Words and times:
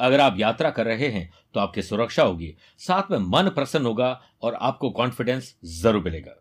अगर 0.00 0.20
आप 0.20 0.36
यात्रा 0.38 0.70
कर 0.70 0.86
रहे 0.86 1.08
हैं 1.08 1.30
तो 1.54 1.60
आपकी 1.60 1.82
सुरक्षा 1.82 2.22
होगी। 2.22 2.54
साथ 2.78 3.10
में 3.10 3.18
मन 3.18 3.48
प्रसन्न 3.50 3.86
होगा 3.86 4.10
और 4.42 4.54
आपको 4.54 4.90
कॉन्फिडेंस 4.90 5.54
ज़रूर 5.74 6.02
मिलेगा। 6.04 6.34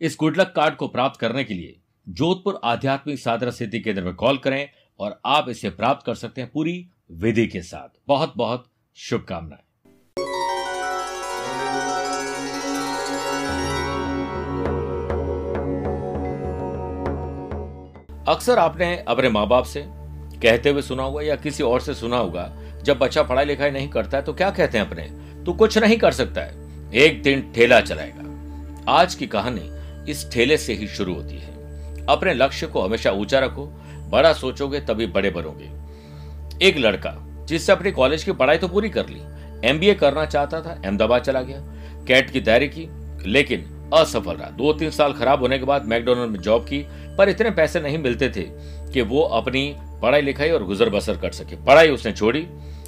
इस 0.00 0.16
गुडलक 0.20 0.52
कार्ड 0.56 0.76
को 0.76 0.88
प्राप्त 0.88 1.20
करने 1.20 1.44
के 1.44 1.54
लिए 1.54 1.76
जोधपुर 2.06 2.60
आध्यात्मिक 2.64 3.18
साधना 3.18 3.50
सिद्धि 3.50 3.80
केंद्र 3.80 4.02
में 4.02 4.14
कॉल 4.14 4.38
करें 4.38 4.68
और 5.00 5.20
आप 5.26 5.48
इसे 5.48 5.70
प्राप्त 5.72 6.06
कर 6.06 6.14
सकते 6.14 6.40
हैं 6.40 6.50
पूरी 6.50 6.88
विधि 7.12 7.46
के 7.46 7.62
साथ। 7.62 7.88
बहुत 8.08 8.32
बहुत 8.36 8.70
शुभकामनाएँ। 8.96 9.62
अक्सर 18.28 18.58
आपने 18.58 18.96
अपने 18.98 19.28
माँ 19.28 19.46
बाप 19.48 19.64
से 19.64 19.80
कहते 20.42 20.70
हुए 20.70 20.82
सुना 20.82 21.02
होगा 21.02 21.22
या 21.22 21.36
किसी 21.36 21.62
और 21.62 21.80
से 21.80 21.94
सुना 21.94 22.16
होगा, 22.16 22.50
जब 22.84 22.98
बच्चा 22.98 23.22
पढ़ाई 23.22 23.44
लिखाई 23.44 23.70
नहीं 23.70 23.88
करता 23.88 24.16
है 24.16 24.24
तो 24.24 24.32
क्या 24.32 24.50
कहते 24.50 24.78
हैं 24.78 24.86
अपने? 24.86 25.02
तो 25.44 25.52
कुछ 25.52 25.78
नहीं 25.78 25.96
कर 25.96 26.12
सकता 26.12 26.40
है। 26.40 26.92
एक 26.94 27.22
दिन 27.22 27.50
ठेला 27.54 27.80
चलाएगा। 27.80 28.92
आज 28.92 29.14
की 29.14 29.26
कहानी 29.26 29.70
इस 30.10 30.30
ठेले 30.32 30.56
से 30.56 30.72
ही 30.72 30.86
शुरू 30.86 31.14
होती 31.14 31.38
है। 31.38 31.54
अपने 32.06 32.34
लक्ष्य 32.34 32.66
को 32.66 32.82
हमेशा 32.82 33.10
ऊँचा 33.10 33.38
रखो, 33.38 33.66
बड़ा 34.10 34.32
सोचोगे 34.32 34.80
तभी 34.80 35.06
बड़े 35.06 35.30
बनोगे। 35.30 35.70
एक 36.66 36.76
लड़का, 36.78 37.14
जिससे 37.44 37.72
अपनी 37.72 37.90
कॉलेज 37.90 38.24
की 38.24 38.32
पढ़ाई 38.32 38.58
तो 38.58 38.68
पूरी 38.68 38.88
कर 38.88 39.08
ली 39.08 39.20
एमबीए 39.64 39.94
करना 39.94 40.24
चाहता 40.26 40.60
था, 40.60 40.80
अहमदाबाद 40.84 41.22
चला 41.22 41.40
गया। 41.40 41.58
कैट 42.06 42.30
की 42.30 42.40
तैयारी 42.40 42.68
की, 42.68 42.86
लेकिन 43.26 43.64
असफल 43.94 44.32
रहा। 44.32 44.50
दो 44.50 44.72
तीन 44.72 44.90
साल 44.90 45.12
खराब 45.12 45.40
होने 45.40 45.58
के 45.58 45.64
बाद 45.64 45.84
मैकडोनल्ड 45.84 46.30
में 46.30 46.40
जॉब 46.40 46.62
की, 46.62 46.78
पर 47.18 47.28
इतने 47.28 47.50
पैसे 47.50 47.80
नहीं 47.80 47.98
मिलते 47.98 48.28
थे 48.28 48.42
कि 48.92 49.02
वो 49.02 49.22
अपनी 49.22 49.74
पढ़ाई 50.02 50.22
लिखाई 50.22 50.50
और 50.50 50.64
गुजर 50.64 50.88
बसर 50.90 51.16
कर 51.16 51.30
सके। 51.32 51.56
पढ़ाई 51.64 51.90
उसने 51.90 52.12
छोड़ी 52.12 52.46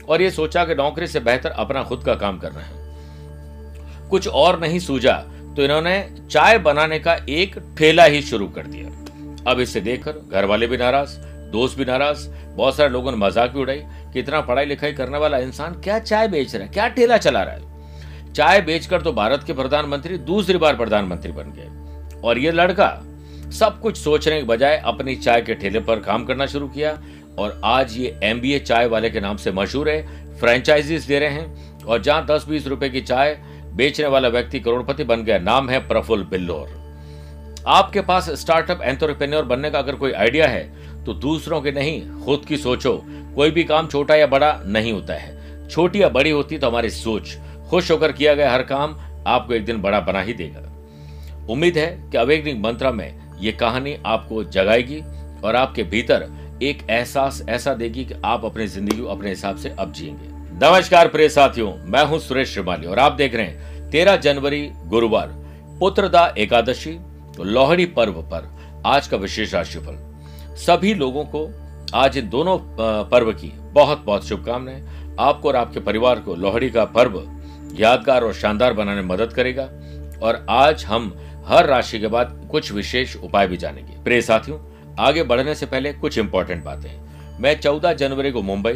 और 0.09 0.23
ये 0.23 0.31
सोचा 0.31 0.65
कि 0.65 0.75
नौकरी 0.75 1.07
से 1.07 1.21
बेहतर 1.21 1.51
अपना 1.51 1.83
खुद 1.85 2.05
का 2.05 2.15
काम 2.17 2.39
करना 2.39 2.61
है। 2.61 4.09
कुछ 4.11 4.29
और 4.29 4.61
नहीं 4.61 4.79
सूझा 4.79 5.17
तो 5.57 5.63
इन्होंने 5.63 6.09
चाय 6.31 6.59
बनाने 6.61 6.99
का 6.99 7.15
एक 7.29 7.59
ठेला 7.79 8.05
ही 8.05 8.21
शुरू 8.23 8.47
कर 8.49 8.67
दिया। 8.67 9.51
अब 9.51 9.61
इसे 9.61 9.81
देखकर 9.81 10.21
घर 10.31 10.45
वाले 10.45 10.67
भी 10.67 10.77
नाराज़, 10.77 11.17
दोस्त 11.51 11.79
भी 11.79 11.85
नाराज़, 11.85 12.29
बहुत 12.57 12.77
सारे 12.77 12.89
लोगों 12.89 13.11
ने 13.11 13.17
मज़ाक 13.17 13.51
भी 13.51 13.61
उड़ाई 13.61 13.83
कि 14.13 14.21
इतना 14.21 14.41
पढ़ाई 14.41 14.67
लिखाई 14.67 14.93
करने 14.93 15.19
वाला 15.19 15.39
इंसान 15.39 15.81
क्या 15.81 15.99
चाय 16.01 16.29
बेच 16.29 16.55
रहा 16.55 16.65
है, 16.65 16.71
क्या 16.73 16.89
ठेला 16.89 17.17
चला 17.19 17.43
रहा 17.43 17.55
है? 17.55 18.33
चाय 18.33 18.61
बेचकर 18.61 19.03
तो 19.03 19.13
भारत 19.13 19.45
के 19.45 19.53
प्रधानमंत्री 19.53 20.19
दूसरी 20.21 20.59
बार 20.59 20.77
प्रधानमंत्री 20.77 21.33
बन 21.33 21.53
गए। 21.53 22.21
और 22.21 22.39
ये 22.39 22.51
लड़का 22.53 22.89
सब 23.53 23.79
कुछ 23.81 23.97
सोचने 23.97 24.39
के 24.39 24.45
बजाय 24.47 24.77
अपनी 24.85 25.15
चाय 25.17 25.41
के 25.41 25.55
ठेले 25.55 25.81
पर 25.81 26.01
काम 26.01 26.25
करना 26.25 26.47
शुरू 26.47 26.69
किया 26.69 26.91
और 27.39 27.61
आज 27.65 27.97
ये 27.97 28.19
एमबीए 28.23 28.59
चाय 28.59 28.87
वाले 28.87 29.11
के 29.11 29.21
नाम 29.21 29.37
से 29.37 29.53
मशहूर 29.53 29.89
है 29.89 30.37
फ्रेंचाइजीज 30.41 31.05
दे 31.05 31.19
रहे 31.19 31.29
हैं 31.29 31.85
और 31.85 32.03
जहाँ 32.03 32.27
दस 32.27 32.45
बीस 32.49 32.67
रुपए 32.67 32.89
की 32.89 33.01
चाय 33.01 33.35
बेचने 33.75 34.07
वाला 34.07 34.29
व्यक्ति 34.29 34.61
करोड़पति 34.61 35.05
बन 35.05 35.23
गया 35.25 35.39
नाम 35.39 35.69
है 35.69 35.79
प्रफुल्ल 35.89 36.25
बिल्लोर। 36.25 36.77
आपके 37.67 38.01
पास 38.01 38.31
स्टार्टअप 38.41 38.83
एंटरप्रेन्योर 38.83 39.45
बनने 39.45 39.71
का 39.71 39.79
अगर 39.79 39.95
कोई 39.95 40.13
आइडिया 40.13 40.49
है 40.49 41.05
तो 41.05 41.15
दूसरों 41.15 41.61
के 41.61 41.73
नहीं, 41.73 42.25
खुद 42.25 42.45
की 42.49 42.57
सोचो। 42.57 42.97
कोई 43.35 43.51
भी 43.51 43.65
काम 43.65 43.87
छोटा 43.87 44.15
या 44.15 44.27
बड़ा 44.27 44.53
नहीं 44.67 44.93
होता 44.93 45.15
है। 45.15 45.69
छोटी 45.69 46.03
या 46.03 46.09
बड़ी 46.09 46.31
होती 46.31 46.59
तो 46.59 46.69
हमारी 46.69 46.91
सोच, 46.91 47.37
खुश 47.71 47.91
होकर 47.91 48.13
किया 48.13 48.35
गया 48.35 48.53
हर 48.53 48.63
काम 48.63 48.99
आपको 49.27 49.55
एक 49.55 49.65
दिन 49.65 49.81
बड़ा 49.83 50.01
बना 50.01 50.21
ही 50.21 50.33
देगा। 50.33 50.67
उम्मीद 51.51 51.79
है 51.79 51.87
कि 52.11 52.19
अवेकनिंग 52.19 52.63
मंत्रा 52.65 52.91
में 52.91 53.28
ये 53.41 53.53
कहानी 53.53 53.97
आपको 54.07 54.43
जगाएगी 54.47 55.01
और 55.45 55.57
आपके 55.57 55.83
भीतर 55.85 56.27
एक 56.63 56.83
एहसास 56.91 57.43
ऐसा 57.49 57.75
देगी 57.75 58.05
कि 58.05 58.15
आप 58.25 58.45
अपनी 58.45 58.67
ज़िंदगी 58.67 59.07
अपने 59.11 59.31
हिसाब 59.31 59.57
से 59.57 59.71
अब 59.71 59.93
जिएँगे। 59.93 60.37
नमस्कार 60.61 61.09
प्रिय 61.09 61.29
साथियों, 61.29 61.73
मैं 61.85 62.05
हूँ 62.05 62.19
सुरेश 62.19 62.53
श्रीमाली 62.53 62.87
और 62.87 62.99
आप 62.99 63.13
देख 63.13 63.35
रहे 63.35 63.47
हैं 63.47 63.91
तेरह 63.91 64.17
जनवरी, 64.17 64.67
गुरुवार 64.87 65.29
पुत्रदा 65.81 66.27
एकादशी 66.39 66.93
तो 67.37 67.45
लोहड़ी 67.45 67.85
पर्व 67.87 68.13
पर 68.33 68.49
आज 68.87 69.07
का 69.09 69.17
विशेष 69.17 69.55
राशिफल। 69.55 69.99
सभी 70.57 70.95
लोगों 70.95 71.25
को 71.25 71.49
आज 71.95 72.17
इन 72.19 72.29
दोनों 72.29 72.59
पर्व 73.11 73.33
की 73.33 73.53
बहुत 73.73 74.05
बहुत 74.05 74.27
शुभकामनाएँ। 74.27 75.17
आपको 75.21 75.49
और 75.49 75.57
आपके 75.57 75.81
परिवार 75.81 76.21
को 76.21 76.35
लोहड़ी 76.35 76.71
का 76.71 76.85
पर्व 76.87 77.23
यादगार 77.75 78.25
और 78.25 78.33
शानदार 78.35 78.73
बनाने 78.73 79.03
में 79.03 79.09
मदद 79.09 79.33
करेगा। 79.33 79.69
और 80.23 80.45
आज 80.51 80.85
हम 80.85 81.13
हर 81.49 81.67
राशि 81.67 81.99
के 82.01 82.07
बाद 82.07 82.49
कुछ 82.51 82.71
विशेष 82.73 83.17
उपाय 83.17 83.47
भी 83.47 83.57
जानेंगे। 83.57 84.03
प्रिय 84.05 84.21
साथियों, 84.23 84.59
आगे 84.99 85.23
बढ़ने 85.23 85.55
से 85.55 85.67
पहले 85.67 85.93
कुछ 85.93 86.19
इंपॉर्टेंट 86.19 86.65
बातें 86.65 86.91
मैं 87.41 87.55
14 87.61 87.93
जनवरी 87.93 88.31
को 88.31 88.43
मुंबई 88.43 88.73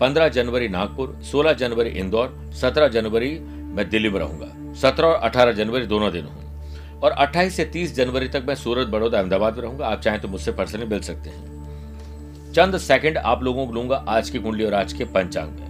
15 0.00 0.28
जनवरी 0.28 0.68
नागपुर 0.68 1.18
16 1.24 1.52
जनवरी 1.52 1.90
इंदौर 1.90 2.34
17 2.54 2.88
जनवरी 2.88 3.38
मैं 3.38 3.88
दिल्ली 3.90 4.10
में 4.10 4.18
रहूँगा। 4.20 4.74
17 4.80 5.04
और 5.04 5.20
18 5.20 5.52
जनवरी 5.52 5.86
दोनों 5.86 6.10
दिन 6.12 6.24
हूँ 6.24 7.00
और 7.00 7.12
28 7.18 7.56
से 7.56 7.64
30 7.64 7.94
जनवरी 7.94 8.28
तक 8.28 8.44
मैं 8.48 8.54
सूरत, 8.54 8.88
बड़ौदा, 8.88 9.18
अहमदाबाद 9.18 9.56
में 9.56 9.62
रहूँगा। 9.62 9.86
आप 9.86 10.00
चाहें 10.00 10.20
तो 10.20 10.28
मुझसे 10.28 10.52
पर्सनली 10.52 10.86
मिल 10.86 11.00
सकते 11.00 11.30
हैं। 11.30 12.52
चंद 12.52 12.78
सेकंड 12.78 13.18
आप 13.18 13.42
लोगों 13.42 13.66
को 13.66 13.72
लूँगा 13.72 14.04
आज 14.08 14.30
की 14.30 14.38
कुंडली 14.38 14.64
और 14.64 14.74
आज 14.74 14.92
के 14.92 15.04
पंचांग 15.04 15.50
में। 15.50 15.67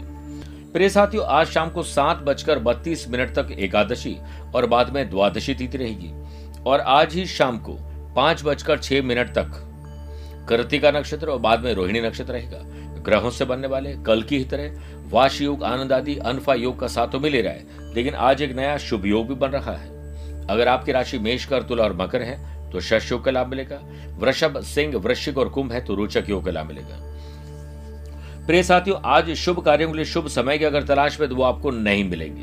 प्रिय 0.78 0.88
साथियों, 0.88 1.24
आज 1.26 1.46
शाम 1.46 1.70
को 1.70 1.82
सात 1.82 2.16
बजकर 2.16 2.58
बत्तीस 2.58 3.08
मिनट 3.08 3.34
तक 3.34 3.48
एकादशी 3.50 4.16
और 4.54 4.66
बाद 4.66 4.90
में 4.90 5.10
द्वादशी 5.10 5.54
तिथि 5.54 5.78
रहेगी। 5.78 6.10
और 6.66 6.80
आज 6.80 7.14
ही 7.14 7.26
शाम 7.26 7.58
को 7.58 7.72
पाँच 8.16 8.42
बजकर 8.44 8.78
छह 8.78 9.02
मिनट 9.02 9.28
तक 9.28 9.50
कृतिका 10.48 10.90
नक्षत्र 10.90 11.26
और 11.26 11.38
बाद 11.38 11.64
में 11.64 11.74
रोहिणी 11.74 12.00
नक्षत्र 12.00 12.32
रहेगा। 12.32 12.58
ग्रहों 13.02 13.30
से 13.30 13.44
बनने 13.44 13.68
वाले 13.68 13.96
कल 13.96 14.22
की 14.22 14.38
ही 14.38 14.44
तरह 14.44 14.80
वाश 15.10 15.40
योग, 15.40 15.64
आनंद 15.64 15.92
आदि, 15.92 16.16
अनफा 16.16 16.54
योग 16.54 16.78
का 16.80 16.86
साथ 16.86 17.08
तो 17.08 17.20
मिल 17.20 17.34
ही 17.34 17.40
रहा 17.40 17.52
है। 17.52 17.94
लेकिन 17.94 18.14
आज 18.14 18.42
एक 18.42 18.56
नया 18.56 18.78
शुभ 18.78 19.06
योग 19.06 19.28
भी 19.28 19.34
बन 19.34 19.48
रहा 19.48 19.76
है। 19.76 20.46
अगर 20.46 20.68
आपकी 20.68 20.92
राशि 20.92 21.18
मेष, 21.18 21.44
कर, 21.44 21.62
तुला 21.62 21.84
और 21.84 21.96
मकर 21.96 22.22
है 22.22 22.70
तो 22.70 22.80
शश 22.80 23.12
योग 23.12 23.24
का 23.24 23.30
लाभ 23.30 23.46
मिलेगा। 23.46 23.82
वृषभ, 24.18 24.62
सिंह, 24.62 24.96
वृश्चिक 24.96 25.38
और 25.38 25.48
कुंभ 25.48 25.72
है 25.72 25.84
तो 25.84 25.94
रोचक 25.94 26.24
योग 26.30 26.44
का 26.44 26.50
लाभ 26.50 26.66
मिलेगा। 26.66 27.17
प्रिय 28.48 28.62
साथियों, 28.62 28.96
आज 29.04 29.30
शुभ 29.30 29.58
कार्यों 29.60 29.90
के 29.90 29.96
लिए 29.96 30.04
शुभ 30.04 30.28
समय 30.28 30.58
की 30.58 30.64
अगर 30.64 30.82
तलाश 30.82 31.18
में 31.20 31.28
तो 31.28 31.36
वो 31.36 31.42
आपको 31.42 31.70
नहीं 31.70 32.04
मिलेंगे। 32.04 32.42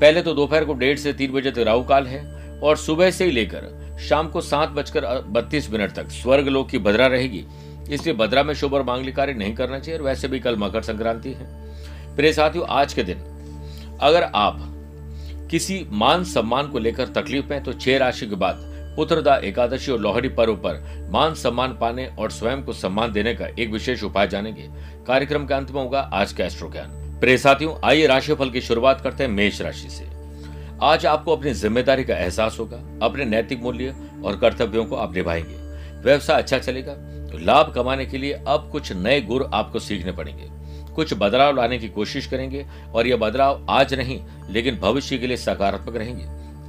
पहले 0.00 0.22
तो 0.22 0.32
दोपहर 0.34 0.64
को 0.64 0.74
डेढ़ 0.74 0.96
से 0.98 1.12
तीन 1.12 1.32
बजे 1.32 1.50
तक 1.50 1.58
राहु 1.58 1.82
काल 1.82 2.06
है 2.06 2.22
और 2.60 2.76
सुबह 2.76 3.10
से 3.10 3.24
ही 3.24 3.30
लेकर 3.30 3.98
शाम 4.08 4.28
को 4.28 4.40
सात 4.40 4.68
बजकर 4.68 5.06
बत्तीस 5.28 5.70
मिनट 5.70 5.92
तक 5.92 6.08
स्वर्ग 6.10 6.48
लोक 6.48 6.68
की 6.70 6.78
भद्रा 6.78 7.06
रहेगी। 7.06 7.44
इसलिए 7.90 8.14
भद्रा 8.14 8.42
में 8.42 8.52
शुभ 8.54 8.74
और 8.74 8.82
मांगलिक 8.82 9.16
कार्य 9.16 9.32
नहीं 9.32 9.54
करना 9.54 9.78
चाहिए 9.78 9.98
और 9.98 10.04
वैसे 10.06 10.28
भी 10.28 10.40
कल 10.40 10.56
मकर 10.56 10.82
संक्रांति 10.82 11.32
है। 11.32 12.16
प्रिय 12.16 12.32
साथियों, 12.32 12.66
आज 12.68 12.94
के 12.94 13.02
दिन 13.02 13.98
अगर 14.00 14.22
आप 14.24 14.58
किसी 15.50 15.84
मान 15.92 16.24
सम्मान 16.24 16.68
को 16.68 16.78
लेकर 16.78 17.08
तकलीफ़ 17.12 17.46
में 17.46 17.62
तो 17.62 17.72
छह 17.72 17.98
राशि 17.98 18.26
के 18.26 18.36
बाद 18.36 18.69
पुत्रदा 18.96 19.36
एकादशी 19.36 19.92
और 19.92 20.00
लोहड़ी 20.00 20.28
पर्व 20.28 20.54
पर 20.56 21.08
मान 21.10 21.34
सम्मान 21.34 21.76
पाने 21.80 22.06
और 22.18 22.30
स्वयं 22.30 22.62
को 22.62 22.72
सम्मान 22.72 23.12
देने 23.12 23.34
का 23.34 23.46
एक 23.48 23.70
विशेष 23.70 24.02
उपाय 24.02 24.28
जानेंगे। 24.28 24.68
कार्यक्रम 25.06 25.46
के 25.46 25.54
अंत 25.54 25.70
में 25.70 25.80
होगा 25.82 26.00
आज 26.00 26.32
का 26.32 26.44
एस्ट्रो 26.44 26.70
ज्ञान 26.70 26.98
प्रिय 27.20 27.38
साथियों, 27.38 27.74
आइए 27.84 28.06
राशिफल 28.06 28.50
की 28.50 28.60
शुरुआत 28.60 29.00
करते 29.00 29.24
हैं 29.24 29.30
मेष 29.30 29.60
राशि 29.60 29.88
से। 29.90 30.04
आज 30.82 31.06
आपको 31.06 31.36
अपनी 31.36 31.52
ज़िम्मेदारी 31.52 32.04
का 32.04 32.16
एहसास 32.16 32.56
होगा, 32.60 32.76
अपने 33.02 33.24
नैतिक 33.24 33.62
मूल्य 33.62 33.94
और 34.24 34.38
कर्तव्यों 34.38 34.84
को 34.84 34.96
आप 34.96 35.14
निभाएँगे। 35.14 35.56
व्यवसाय 36.02 36.42
अच्छा 36.42 36.58
चलेगा 36.58 36.94
तो 37.30 37.38
लाभ 37.38 37.72
कमाने 37.72 38.06
के 38.06 38.18
लिए 38.18 38.32
अब 38.32 38.68
कुछ 38.72 38.92
नए 38.92 39.20
गुर 39.20 39.48
आपको 39.54 39.78
सीखने 39.78 40.12
पड़ेंगे। 40.12 40.48
कुछ 40.94 41.12
बदलाव 41.14 41.56
लाने 41.56 41.78
की 41.78 41.88
कोशिश 41.88 42.26
करेंगे 42.26 42.64
और 42.94 43.06
यह 43.06 43.16
बदलाव 43.16 43.66
आज 43.70 43.94
नहीं, 43.94 44.20
लेकिन 44.50 44.78
भविष्य 44.78 45.18
के 45.18 45.26
लिए 45.26 45.36
सकारात्मक 45.36 45.96
रहेंगे। 45.96 46.24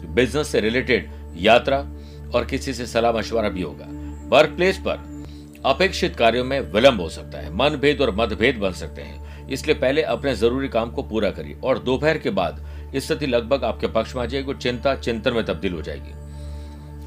बिज़नेस 0.07 0.47
से 0.47 0.59
रिलेटेड 0.59 1.09
यात्रा 1.37 1.81
और 2.35 2.45
किसी 2.45 2.73
से 2.73 2.85
सलाह 2.87 3.11
मशवरा 3.11 3.49
भी 3.49 3.61
होगा। 3.61 3.85
वर्क 4.29 4.49
प्लेस 4.49 4.77
पर 4.77 5.09
अपेक्षित 5.65 6.15
कार्यों 6.15 6.43
में 6.43 6.59
विलंब 6.73 7.01
हो 7.01 7.09
सकता 7.09 7.37
है। 7.37 7.53
मनभेद 7.53 8.01
और 8.01 8.15
मतभेद 8.15 8.57
बन 8.57 8.71
सकते 8.71 9.01
हैं। 9.01 9.47
इसलिए 9.47 9.75
पहले 9.75 10.01
अपने 10.01 10.35
ज़रूरी 10.35 10.67
काम 10.67 10.91
को 10.91 11.03
पूरा 11.03 11.29
करिए 11.31 11.57
और 11.63 11.79
दोपहर 11.79 12.17
के 12.17 12.29
बाद 12.29 12.65
स्थिति 12.95 13.25
लगभग 13.25 13.63
आपके 13.63 13.87
पक्ष 13.87 14.15
में 14.15 14.21
आ 14.23 14.25
जाएगी 14.25 14.53
चिंता 14.53 14.95
चिंतन 14.95 15.33
में 15.33 15.43
तब्दील 15.45 15.73
हो 15.73 15.81
जाएगी। 15.81 16.13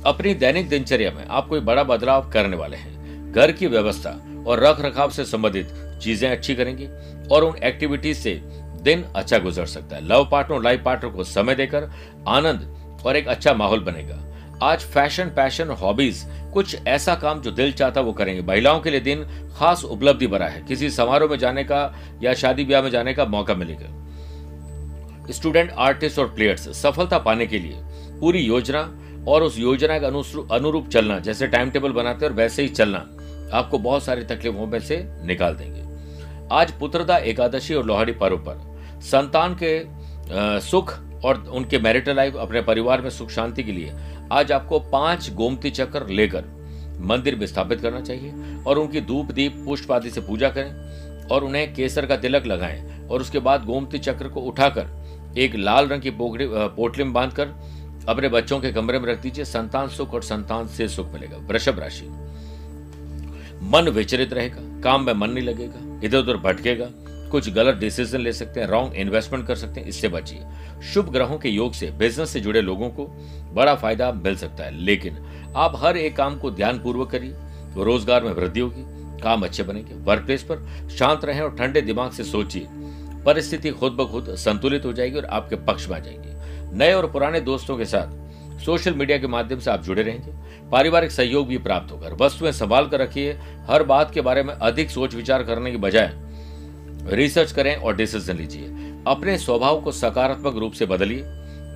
अपनी 0.07 0.35
दैनिक 0.35 0.69
दिनचर्या 0.69 1.11
में 1.11 1.25
आप 1.27 1.49
कोई 1.49 1.61
बड़ा 1.61 1.83
बदलाव 1.85 2.31
करने 2.31 2.57
वाले 2.57 2.77
हैं। 2.77 3.33
घर 3.33 3.53
की 3.53 3.67
व्यवस्था 3.67 4.11
और 4.47 4.61
रख 4.61 4.81
रखाव 4.81 5.11
से 5.11 5.25
संबंधित 5.25 5.69
चीज़ें 6.03 6.31
अच्छी 6.31 6.55
करेंगी 6.55 6.87
और 7.29 7.45
उन 7.45 7.57
एक्टिविटीज़ 7.63 8.19
से 8.19 8.35
दिन 8.83 9.05
अच्छा 9.17 9.39
गुजर 9.39 9.67
सकता 9.67 9.97
है। 9.97 10.05
लव 10.07 10.29
पार्टनर 10.33 10.63
लाइफ 10.63 10.83
पार्टनर 10.85 11.11
को 11.11 11.25
समय 11.25 11.55
देकर 11.55 11.91
आनंद 12.29 13.03
और 13.07 13.17
एक 13.17 13.29
अच्छा 13.29 13.55
माहौल 13.55 13.81
बनेगा। 13.81 14.17
आज 14.63 14.81
फ़ैशन, 14.85 15.25
पैशन 15.27 15.71
हॉबीज, 15.71 16.25
कुछ 16.53 16.77
ऐसा 16.89 17.15
काम 17.15 17.41
जो 17.41 17.51
दिल 17.51 17.73
चाहता 17.73 18.01
वो 18.01 18.13
करेंगे। 18.13 18.43
महिलाओं 18.43 18.81
के 18.81 18.91
लिए 18.91 19.01
दिन 19.01 19.25
खास 19.57 19.85
उपलब्धि 19.85 20.27
भरा 20.27 20.47
है। 20.47 20.63
किसी 20.63 20.91
समारोह 20.91 21.31
में 21.31 21.39
जाने 21.39 21.65
का 21.65 21.95
या 22.23 22.35
शादी 22.35 22.65
ब्याह 22.65 22.83
में 22.83 22.91
जाने 22.91 23.15
का 23.15 23.25
मौका 23.27 23.55
मिलेगा। 23.55 25.33
स्टूडेंट, 25.33 25.71
आर्टिस्ट 25.71 26.19
और 26.19 26.27
प्लेयर्स, 26.27 26.69
सफलता 26.77 27.19
पाने 27.19 27.47
के 27.47 27.59
लिए 27.59 27.81
पूरी 28.21 28.41
योजना 28.41 28.81
और 29.29 29.43
उस 29.43 29.59
योजना 29.59 29.99
के 29.99 30.07
अनुरूप 30.55 30.89
चलना, 30.89 31.19
जैसे 31.19 31.47
टाइम 31.47 31.71
टेबल 31.71 31.93
बनाते 31.93 32.27
और 32.27 32.33
वैसे 32.33 32.63
ही 32.63 32.69
चलना, 32.71 32.99
आपको 33.53 33.79
बहुत 33.79 34.05
सारी 34.05 34.25
तकलीफों 34.25 34.67
में 34.67 34.79
से 34.81 35.03
निकाल 35.25 35.55
देंगे। 35.55 35.83
आज 36.53 36.73
पुत्रदा 36.73 37.17
एकादशी 37.19 37.75
और 37.75 37.87
लोहड़ी 37.87 38.13
पर्व 38.13 38.37
पर 38.39 39.01
संतान 39.03 39.57
के 39.63 40.61
सुख 40.61 40.99
और 41.25 41.39
उनके 41.49 41.79
मैरिटल 41.79 42.17
लाइफ, 42.17 42.37
अपने 42.37 42.61
परिवार 42.63 43.01
में 43.03 43.11
सुख 43.11 43.31
शांति 43.31 43.63
के 43.63 43.73
लिए 43.73 43.93
आज 44.33 44.53
आपको 44.53 44.79
पाँच 44.81 45.31
गोमती 45.35 45.71
चक्र 45.71 46.07
लेकर 46.07 46.45
मंदिर 47.01 47.37
में 47.37 47.47
स्थापित 47.47 47.81
करना 47.81 48.01
चाहिए 48.01 48.33
और 48.67 48.79
उनकी 48.79 49.01
धूप 49.01 49.33
दीप 49.33 49.63
पुष्प 49.65 49.93
आदि 49.93 50.11
से 50.11 50.21
पूजा 50.21 50.49
करें 50.49 51.27
और 51.27 51.45
उन्हें 51.45 51.75
केसर 51.75 52.07
का 52.07 52.17
तिलक 52.17 52.47
लगाएँ 52.47 53.09
और 53.09 53.21
उसके 53.21 53.39
बाद 53.39 53.65
गोमती 53.65 53.99
चक्र 53.99 54.29
को 54.29 54.41
उठाकर 54.41 54.87
एक 55.39 55.55
लाल 55.55 55.89
रंग 55.89 56.03
की 56.03 56.11
पोटली 56.11 57.05
में 57.05 57.13
बांधकर 57.13 57.49
अपने 58.09 58.29
बच्चों 58.29 58.61
के 58.61 58.73
कमरे 58.73 58.99
में 58.99 59.09
रख 59.09 59.21
दीजिए। 59.21 59.45
संतान 59.45 59.89
सुख 59.89 60.15
और 60.15 60.23
संतान 60.23 60.69
से 60.69 60.89
सुख 60.89 61.13
मिलेगा। 61.13 61.37
वृषभ 61.37 61.79
राशि। 61.79 62.07
मन 63.63 63.89
विचलित 63.89 64.33
रहेगा, 64.33 64.81
काम 64.81 65.07
में 65.07 65.13
मन 65.13 65.31
नहीं 65.31 65.45
लगेगा 65.45 66.01
इधर 66.05 66.19
उधर 66.19 66.37
भटकेगा 66.37 66.89
कुछ 67.35 67.49
गलत 67.51 67.77
डिसीज़न 67.77 68.21
ले 68.21 68.33
सकते 68.33 68.61
हैं 68.61 68.67
रॉन्ग 68.67 68.95
इन्वेस्टमेंट 68.95 69.47
कर 69.47 69.57
सकते 69.57 69.81
हैं, 69.81 69.89
इससे 69.89 70.09
बचिए। 70.09 70.43
शुभ 70.93 71.11
ग्रहों 71.13 71.39
के 71.39 71.49
योग 71.49 71.73
से 71.73 71.91
बिज़नेस 71.91 72.31
से 72.31 72.41
जुड़े 72.41 72.61
लोगों 72.61 72.89
को 72.91 73.07
बड़ा 73.53 73.75
फ़ायदा 73.75 74.11
मिल 74.15 74.37
सकता 74.37 74.65
है। 74.65 74.75
लेकिन 74.75 75.19
आप 75.57 75.73
हर 75.77 75.97
एक 75.97 76.17
काम 76.17 76.39
को 76.39 76.51
ध्यान 76.51 76.79
पूर्वक 76.79 77.11
करिए 77.11 77.35
रोज़गार 77.77 78.25
में 78.25 78.33
वृद्धि 78.33 78.61
होगी, 78.61 78.85
काम 79.23 79.43
अच्छे 79.43 79.63
बनेंगे। 79.63 79.95
वर्क 79.95 80.25
प्लेस 80.27 80.43
पर 80.43 80.89
शांत 80.91 81.25
रहें 81.25 81.41
और 81.41 81.57
ठंडे 81.57 81.81
दिमाग 81.81 82.11
से 82.11 82.25
सोचिए। 82.25 82.67
परिस्थिति 83.25 83.71
खुद 83.71 83.93
ब 83.93 84.11
खुद 84.11 84.35
संतुलित 84.37 84.85
हो 84.85 84.93
जाएगी 84.93 85.17
और 85.17 85.25
आपके 85.25 85.57
पक्ष 85.57 85.89
में 85.89 85.97
आ 85.97 85.99
जाएगी। 85.99 86.77
नए 86.79 86.93
और 86.93 87.11
पुराने 87.11 87.41
दोस्तों 87.41 87.77
के 87.77 87.85
साथ 87.85 88.61
सोशल 88.61 88.95
मीडिया 88.95 89.19
के 89.19 89.27
माध्यम 89.27 89.59
से 89.59 89.71
आप 89.71 89.83
जुड़े 89.83 90.03
रहेंगे। 90.03 90.33
पारिवारिक 90.71 91.11
सहयोग 91.11 91.47
भी 91.47 91.59
प्राप्त 91.59 91.93
होगा। 91.93 92.09
वस्तुएँ 92.21 92.53
संभाल 92.53 92.89
कर 92.89 93.01
रखिए। 93.01 93.33
हर 93.69 93.83
बात 93.83 94.11
के 94.11 94.21
बारे 94.21 94.43
में 94.43 94.55
अधिक 94.55 94.91
सोच 94.91 95.15
विचार 95.15 95.43
करने 95.43 95.71
के 95.71 95.77
बजाय 95.77 96.13
रिसर्च 97.07 97.53
करें 97.53 97.75
और 97.77 97.97
डिसीज़न 97.97 98.37
लीजिए। 98.37 98.67
अपने 99.07 99.37
स्वभाव 99.39 99.81
को 99.81 99.93
सकारात्मक 99.93 100.57
रूप 100.57 100.73
से 100.73 100.87
बदलिए। 100.87 101.23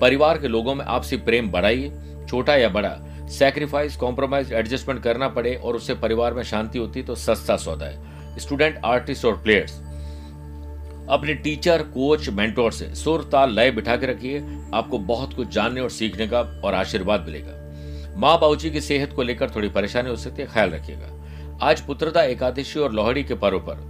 परिवार 0.01 0.37
के 0.37 0.47
लोगों 0.47 0.75
में 0.75 0.85
आपसी 0.85 1.17
प्रेम 1.17 1.49
बढ़ाइए। 1.51 1.91
छोटा 2.29 2.55
या 2.55 2.69
बड़ा 2.69 2.97
सेक्रीफाइस 3.29 3.95
कॉम्प्रोमाइज 3.97 4.53
एडजस्टमेंट 4.53 5.01
करना 5.03 5.27
पड़े 5.27 5.55
और 5.55 5.75
उससे 5.75 5.93
परिवार 5.95 6.33
में 6.33 6.43
शांति 6.43 6.79
होती 6.79 7.03
तो 7.03 7.15
सस्ता 7.15 7.57
सौदा 7.57 7.85
है। 7.85 8.37
स्टूडेंट 8.39 8.79
आर्टिस्ट 8.85 9.25
और 9.25 9.41
प्लेयर्स 9.43 9.77
अपने 11.09 11.33
टीचर 11.33 11.81
कोच 11.83 12.29
मेंटोर 12.29 12.71
से 12.71 12.93
सुर, 12.95 13.29
ताल, 13.31 13.53
लय 13.55 13.71
बिठा 13.71 13.95
के 13.95 14.05
रखिए। 14.05 14.39
आपको 14.73 14.97
बहुत 14.97 15.33
कुछ 15.33 15.47
जानने 15.47 15.81
और 15.81 15.89
सीखने 15.89 16.27
का 16.27 16.41
और 16.63 16.73
आशीर्वाद 16.73 17.25
मिलेगा। 17.25 18.17
माँ 18.17 18.39
बाबूजी 18.39 18.69
की 18.71 18.81
सेहत 18.81 19.13
को 19.13 19.23
लेकर 19.23 19.49
थोड़ी 19.49 19.69
परेशानी 19.69 20.09
हो 20.09 20.15
सकती 20.15 20.41
है, 20.41 20.47
ख्याल 20.47 20.69
रखिएगा। 20.69 21.67
आज 21.67 21.81
पुत्रता 21.81 22.23
एकादशी 22.23 22.79
और 22.79 22.93
लोहड़ी 22.93 23.23
के 23.23 23.35
पर्व 23.35 23.59
पर 23.59 23.87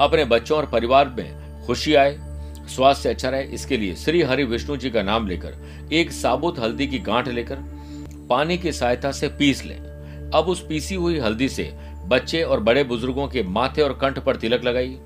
अपने 0.00 0.24
बच्चों 0.24 0.58
और 0.58 0.66
परिवार 0.66 1.08
में 1.08 1.66
खुशी 1.66 1.94
आए, 1.94 2.16
स्वास्थ्य 2.68 3.08
अच्छा 3.08 3.28
रहे। 3.28 3.42
इसके 3.44 3.76
लिए 3.76 3.94
श्री 3.94 4.22
हरि 4.22 4.44
विष्णु 4.44 4.76
जी 4.76 4.90
का 4.90 5.02
नाम 5.02 5.26
लेकर 5.26 5.88
एक 5.92 6.12
साबुत 6.12 6.58
हल्दी 6.58 6.86
की 6.86 6.98
गांठ 7.00 7.28
लेकर 7.28 7.56
पानी 8.30 8.58
की 8.58 8.72
सहायता 8.72 9.12
से 9.12 9.28
पीस 9.28 9.64
लें। 9.64 9.78
अब 10.30 10.48
उस 10.48 10.66
पीसी 10.66 10.94
हुई 10.94 11.18
हल्दी 11.18 11.48
से 11.48 11.70
बच्चे 12.06 12.42
और 12.42 12.60
बड़े 12.60 12.84
बुज़ुर्गों 12.84 13.26
के 13.28 13.42
माथे 13.42 13.82
और 13.82 13.92
कंठ 13.92 14.18
पर 14.18 14.36
तिलक 14.36 14.64
लगाइए। 14.64 14.98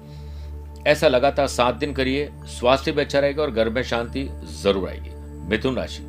ऐसा 0.87 1.09
लगातार 1.09 1.47
सात 1.47 1.75
दिन 1.75 1.93
करिए, 1.93 2.29
स्वास्थ्य 2.51 2.93
भी 2.93 3.01
अच्छा 3.01 3.19
रहेगा 3.19 3.43
और 3.43 3.51
घर 3.51 3.69
में 3.69 3.83
शांति 3.83 4.29
ज़रूर 4.63 4.89
आएगी। 4.89 5.11
मिथुन 5.49 5.77
राशि। 5.77 6.03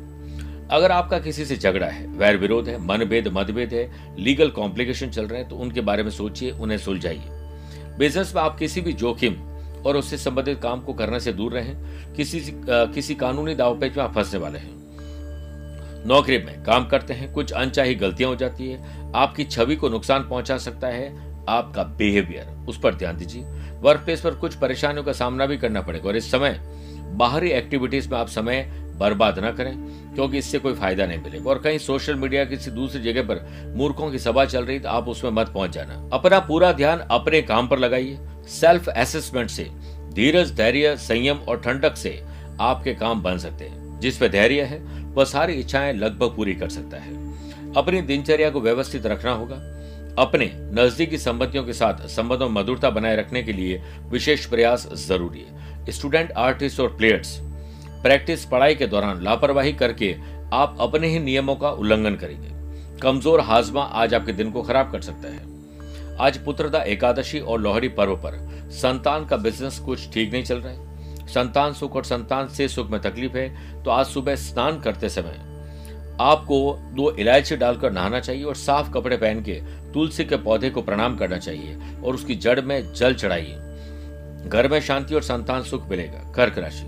अगर 0.70 0.92
आपका 0.92 1.18
किसी 1.18 1.44
से 1.44 1.56
झगड़ा 1.56 1.86
है, 1.86 2.06
वैर 2.08 2.36
विरोध 2.36 2.68
है, 2.68 2.78
मनभेद, 2.78 3.28
मतभेद 3.28 3.72
है, 3.72 4.16
लीगल 4.18 4.50
कॉम्प्लिकेशन 4.50 5.10
चल 5.10 5.26
रहे 5.26 5.40
हैं 5.40 5.48
तो 5.48 5.56
उनके 5.56 5.80
बारे 5.80 6.02
में 6.02 6.10
सोचिए, 6.10 6.50
उन्हें 6.50 6.78
सुलझाइए। 6.78 7.35
बिज़नेस 7.98 8.34
में 8.36 8.42
आप 8.42 8.58
किसी 8.58 8.80
भी 8.80 8.92
जोखिम 8.92 9.34
और 9.86 9.96
उससे 9.96 10.18
संबंधित 10.18 10.60
काम 10.62 10.80
को 10.80 10.92
करने 10.92 11.20
से 11.20 11.32
दूर 11.32 11.52
रहें। 11.52 11.76
किसी 12.14 12.38
आ, 12.38 12.84
किसी 12.84 13.14
कानूनी 13.14 13.54
दावपेच 13.54 13.96
में 13.96 14.04
आप 14.04 14.14
फंसने 14.14 14.40
वाले 14.40 14.58
हैं। 14.58 14.74
नौकरी 16.06 16.38
में 16.38 16.62
काम 16.62 16.86
करते 16.86 17.14
हैं 17.14 17.32
कुछ 17.32 17.52
अनचाही 17.52 17.94
गलतियाँ 17.94 18.30
हो 18.30 18.36
जाती 18.36 18.68
है। 18.68 19.12
आपकी 19.12 19.44
छवि 19.44 19.76
को 19.76 19.88
नुकसान 19.88 20.28
पहुँचा 20.28 20.58
सकता 20.58 20.88
है 20.88 21.34
आपका 21.48 21.82
बिहेवियर 21.82 22.66
उस 22.68 22.80
पर 22.80 22.94
ध्यान 22.94 23.16
दीजिए। 23.16 23.42
वर्क 23.80 24.00
प्लेस 24.00 24.20
पर 24.20 24.34
कुछ 24.34 24.54
परेशानियों 24.54 25.04
का 25.04 25.12
सामना 25.12 25.46
भी 25.46 25.56
करना 25.56 25.80
पड़ेगा 25.80 26.08
और 26.08 26.16
इस 26.16 26.30
समय 26.30 26.60
बाहरी 27.14 27.50
एक्टिविटीज़ 27.50 28.10
में 28.10 28.18
आप 28.18 28.28
समय 28.28 28.85
बर्बाद 28.98 29.38
न 29.38 29.50
करें, 29.52 29.74
क्योंकि 30.14 30.38
इससे 30.38 30.58
कोई 30.58 30.74
फ़ायदा 30.74 31.06
नहीं 31.06 31.18
मिलेगा। 31.18 31.50
और 31.50 31.58
कहीं 31.58 31.78
सोशल 31.78 32.14
मीडिया 32.14 32.44
किसी 32.44 32.70
दूसरी 32.70 33.02
जगह 33.02 33.22
पर 33.22 33.74
मूर्खों 33.76 34.10
की 34.10 34.18
सभा 34.18 34.44
चल 34.44 34.64
रही 34.64 34.78
तो 34.78 34.88
आप 34.88 35.08
उसमें 35.08 35.30
मत 35.30 35.48
पहुँच 35.48 35.70
जाना। 35.70 36.08
अपना 36.12 36.38
पूरा 36.40 36.72
ध्यान 36.72 36.98
अपने 37.00 37.42
काम 37.42 37.68
पर 37.68 37.78
लगाइए। 37.78 38.18
सेल्फ 38.50 38.88
असेसमेंट 38.88 39.50
से, 39.50 39.68
धीरज, 40.14 40.52
धैर्य, 40.52 40.96
संयम 40.96 41.38
और 41.38 41.60
ठंडक 41.60 41.96
से 41.96 42.20
आपके 42.60 42.94
काम 42.94 43.22
बन 43.22 43.38
सकते 43.38 43.64
हैं। 43.64 43.98
जिस 44.00 44.18
पे 44.18 44.28
धैर्य 44.28 44.62
है, 44.62 44.78
वह 45.14 45.24
सारी 45.24 45.54
इच्छाएँ 45.54 45.92
लगभग 45.92 46.34
पूरी 46.36 46.54
कर 46.54 46.68
सकता 46.68 46.96
है। 46.96 47.14
अपनी 47.74 48.00
दिनचर्या 48.02 48.50
को 48.50 48.60
व्यवस्थित 48.60 49.06
रखना 49.06 49.32
होगा। 49.32 49.56
अपने 50.18 50.50
नजदीकी 50.74 51.18
संबंधियों 51.18 51.64
के 51.64 51.72
साथ 51.72 52.06
संबंधों 52.08 52.48
मधुरता 52.48 52.90
बनाए 52.90 53.16
रखने 53.16 53.42
के 53.42 53.52
लिए 53.52 53.82
विशेष 54.10 54.46
प्रयास 54.46 54.88
ज़रूरी 54.98 55.40
है। 55.40 55.92
स्टूडेंट 55.92 56.32
आर्टिस्ट 56.32 56.80
और 56.80 56.96
प्लेयर्स 56.96 57.38
प्रैक्टिस 58.02 58.44
पढ़ाई 58.44 58.74
के 58.74 58.86
दौरान 58.86 59.22
लापरवाही 59.22 59.72
करके 59.74 60.14
आप 60.52 60.76
अपने 60.80 61.08
ही 61.08 61.18
नियमों 61.18 61.56
का 61.56 61.70
उल्लंघन 61.70 62.16
करेंगे। 62.16 62.54
कमज़ोर 63.00 63.40
हाजमा 63.40 63.82
आज 63.82 64.14
आपके 64.14 64.32
दिन 64.32 64.50
को 64.50 64.62
खराब 64.62 64.90
कर 64.92 65.00
सकता 65.00 65.28
है। 65.28 65.44
आज 66.18 66.38
पुत्रदा 66.38 66.82
एकादशी 66.84 67.40
और 67.40 67.60
लोहड़ी 67.60 67.88
पर्व 67.90 68.14
पर 68.16 68.38
संतान 68.72 69.26
का 69.26 69.36
बिज़नेस 69.36 69.78
कुछ 69.78 70.08
ठीक 70.12 70.32
नहीं 70.32 70.44
चल 70.44 70.58
रहा 70.58 70.72
है। 70.72 71.26
संतान 71.28 71.72
सुख 71.72 71.96
और 71.96 72.04
संतान 72.04 72.48
से 72.48 72.68
सुख 72.68 72.90
में 72.90 73.00
तकलीफ़ 73.00 73.36
है 73.36 73.82
तो 73.82 73.90
आज 73.90 74.06
सुबह 74.06 74.34
स्नान 74.36 74.80
करते 74.80 75.08
समय 75.08 75.44
आपको 76.20 76.58
दो 76.96 77.10
इलायची 77.12 77.56
डालकर 77.56 77.92
नहाना 77.92 78.20
चाहिए 78.20 78.44
और 78.44 78.54
साफ़ 78.56 78.90
कपड़े 78.92 79.16
पहन 79.16 79.42
के 79.42 79.54
तुलसी 79.92 80.24
के 80.24 80.36
पौधे 80.38 80.70
को 80.70 80.82
प्रणाम 80.82 81.16
करना 81.16 81.38
चाहिए 81.38 81.76
और 82.04 82.14
उसकी 82.14 82.34
जड़ 82.36 82.60
में 82.60 82.92
जल 82.92 83.14
चढ़ाइए। 83.14 84.48
घर 84.48 84.68
में 84.68 84.80
शांति 84.80 85.14
और 85.14 85.22
संतान 85.22 85.62
सुख 85.62 85.88
मिलेगा, 85.90 86.32
कर्क 86.32 86.58
राशि। 86.58 86.84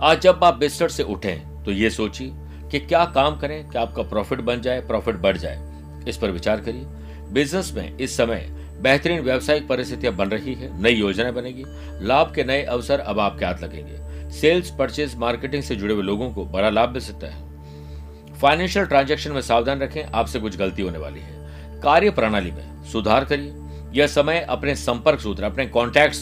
आज 0.00 0.20
जब 0.20 0.44
आप 0.44 0.54
बिस्तर 0.54 0.88
से 0.88 1.02
उठें 1.02 1.64
तो 1.64 1.70
ये 1.70 1.90
सोचिए 1.90 2.32
कि 2.70 2.78
क्या 2.78 3.04
काम 3.04 3.38
करें, 3.38 3.68
कि 3.68 3.78
आपका 3.78 4.02
प्रॉफिट 4.02 4.40
बन 4.40 4.60
जाए 4.60 4.80
प्रॉफिट 4.80 5.16
बढ़ 5.16 5.36
जाए। 5.36 6.04
इस 6.08 6.16
पर 6.16 6.30
विचार 6.30 6.60
करिए। 6.60 6.84
बिज़नेस 7.32 7.72
में 7.74 7.96
इस 7.98 8.16
समय 8.16 8.48
बेहतरीन 8.82 9.20
व्यावसायिक 9.20 9.66
परिस्थितियाँ 9.68 10.14
बन 10.14 10.28
रही 10.28 10.54
है, 10.54 10.82
नई 10.82 10.92
योजनाएँ 10.92 11.32
बनेगी, 11.32 11.64
लाभ 12.06 12.32
के 12.34 12.44
नए 12.44 12.62
अवसर 12.62 13.00
अब 13.00 13.18
आपके 13.20 13.44
हाथ 13.44 13.62
लगेंगे। 13.62 14.30
सेल्स 14.30 14.70
परचेज 14.70 15.14
मार्केटिंग 15.16 15.62
से 15.62 15.76
जुड़े 15.76 15.94
हुए 15.94 16.02
लोगों 16.02 16.30
को 16.32 16.44
बड़ा 16.44 16.70
लाभ 16.70 16.90
मिल 16.90 17.00
सकता 17.00 17.26
है। 17.26 18.34
फाइनेंशियल 18.34 18.86
ट्रांजेक्शन 18.86 19.32
में 19.32 19.40
सावधान 19.40 19.80
रखें, 19.80 20.02
आपसे 20.04 20.40
कुछ 20.40 20.56
गलती 20.56 20.82
होने 20.82 20.98
वाली 20.98 21.20
है। 21.20 21.80
कार्य 21.80 22.10
प्रणाली 22.10 22.50
में 22.50 22.84
सुधार 22.84 23.24
करिए। 23.24 23.54
यह 23.94 24.06
समय 24.06 24.40
अपने 24.40 24.74
संपर्क 24.74 25.20
सूत्र, 25.20 25.44
अपने 25.44 25.66
कॉन्टैक्ट 25.66 26.14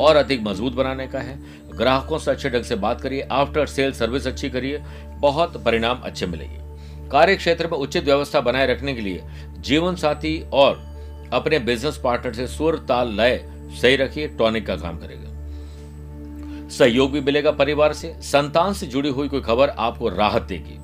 और 0.00 0.16
अधिक 0.16 0.42
मज़बूत 0.42 0.72
बनाने 0.72 1.06
का 1.06 1.18
है। 1.18 1.38
ग्राहकों 1.76 2.18
से 2.18 2.30
अच्छे 2.30 2.50
ढंग 2.50 2.62
से 2.62 2.74
बात 2.74 3.00
करिए 3.00 3.20
आफ्टर 3.22 3.66
सेल 3.66 3.92
सर्विस 3.92 4.26
अच्छी 4.26 4.50
करिए, 4.50 4.82
बहुत 5.20 5.62
परिणाम 5.64 6.00
अच्छे 6.04 6.26
मिलेंगे। 6.26 7.08
कार्य 7.10 7.36
क्षेत्र 7.36 7.66
में 7.66 7.78
उचित 7.78 8.04
व्यवस्था 8.04 8.40
बनाए 8.40 8.66
रखने 8.66 8.94
के 8.94 9.00
लिए 9.00 9.22
जीवन 9.60 9.96
साथी 9.96 10.40
और 10.52 10.84
अपने 11.32 11.58
बिज़नेस 11.58 12.00
पार्टनर 12.04 12.32
से 12.32 12.46
सुर 12.46 12.84
ताल 12.88 13.08
लय 13.08 13.44
सही 13.82 13.96
रखिए 13.96 14.28
टॉनिक 14.28 14.66
का 14.66 14.76
काम 14.76 14.98
करेगा। 14.98 16.68
सहयोग 16.68 17.12
भी 17.12 17.20
मिलेगा 17.20 17.50
परिवार 17.50 17.92
से। 17.92 18.14
संतान 18.22 18.72
से 18.72 18.86
जुड़ी 18.86 19.08
हुई 19.08 19.28
कोई 19.28 19.40
खबर 19.40 19.68
आपको 19.68 20.08
राहत 20.08 20.42
देगी। 20.42 20.78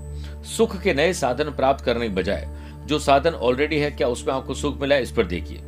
सुख 0.49 0.81
के 0.81 0.95
नए 0.95 1.13
साधन 1.13 1.45
प्राप्त 1.45 1.85
करने 1.85 2.09
के 2.09 2.15
बजाय, 2.15 2.49
जो 2.87 2.99
साधन 2.99 3.31
ऑलरेडी 3.31 3.79
है, 3.79 3.91
क्या 3.91 4.09
उसमें 4.09 4.35
आपको 4.35 4.55
सुख 4.55 4.81
मिला 4.81 4.95
है, 4.95 5.03
इस 5.03 5.11
पर 5.11 5.25
देखिए। 5.25 5.59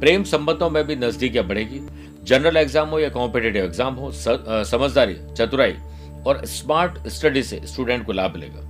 प्रेम 0.00 0.24
संबंधों 0.24 0.70
में 0.70 0.86
भी 0.86 0.96
नजदीकियाँ 0.96 1.46
बढ़ेगी। 1.46 1.80
जनरल 2.22 2.56
एग्ज़ाम 2.56 2.88
हो 2.88 2.98
या 2.98 3.08
कॉम्पिटेटिव 3.08 3.64
एग्ज़ाम 3.64 3.94
हो 3.94 4.10
समझदारी, 4.12 5.14
चतुराई 5.36 5.76
और 6.26 6.44
स्मार्ट 6.46 7.08
स्टडी 7.08 7.42
से 7.42 7.60
स्टूडेंट 7.64 8.06
को 8.06 8.12
लाभ 8.12 8.34
मिलेगा। 8.34 8.60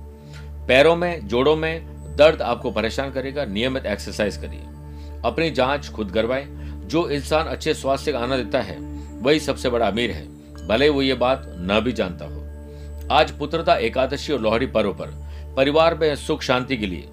पैरों 0.67 0.95
में, 0.95 1.27
जोड़ों 1.27 1.55
में 1.55 2.15
दर्द 2.17 2.41
आपको 2.41 2.71
परेशान 2.71 3.11
करेगा, 3.11 3.45
नियमित 3.45 3.85
एक्सरसाइज 3.85 4.37
करिए। 4.37 4.61
अपनी 5.25 5.49
जाँच 5.51 5.89
खुद 5.89 6.11
करवाएँ। 6.11 6.45
जो 6.83 7.07
इंसान 7.09 7.47
अच्छे 7.47 7.73
स्वास्थ्य 7.73 8.11
का 8.11 8.19
आनंद 8.19 8.43
देता 8.45 8.61
है, 8.61 8.77
वही 9.21 9.39
सबसे 9.39 9.69
बड़ा 9.69 9.87
अमीर 9.87 10.11
है। 10.11 10.25
भले 10.67 10.89
वो 10.89 11.01
ये 11.01 11.13
बात 11.15 11.43
न 11.49 11.79
भी 11.83 11.91
जानता 11.91 12.25
हो। 12.25 12.39
आज 13.11 13.31
पुत्रता 13.31 13.75
एकादशी 13.75 14.33
और 14.33 14.39
लोहड़ी 14.41 14.67
पर्व 14.67 14.93
पर 14.93 15.13
परिवार 15.57 15.95
में 15.95 16.15
सुख 16.17 16.41
शांति 16.41 16.77
के 16.77 16.85
लिए 16.85 17.07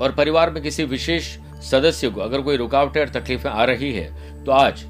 और 0.00 0.14
परिवार 0.16 0.50
में 0.50 0.62
किसी 0.62 0.84
विशेष 0.84 1.36
सदस्य 1.62 2.10
को 2.10 2.20
अगर 2.20 2.40
कोई 2.40 2.56
रुकावटें 2.56 3.00
और 3.00 3.08
तकलीफें 3.10 3.50
आ 3.50 3.64
रही 3.64 3.92
है 3.92 4.44
तो 4.44 4.52
आज 4.52 4.84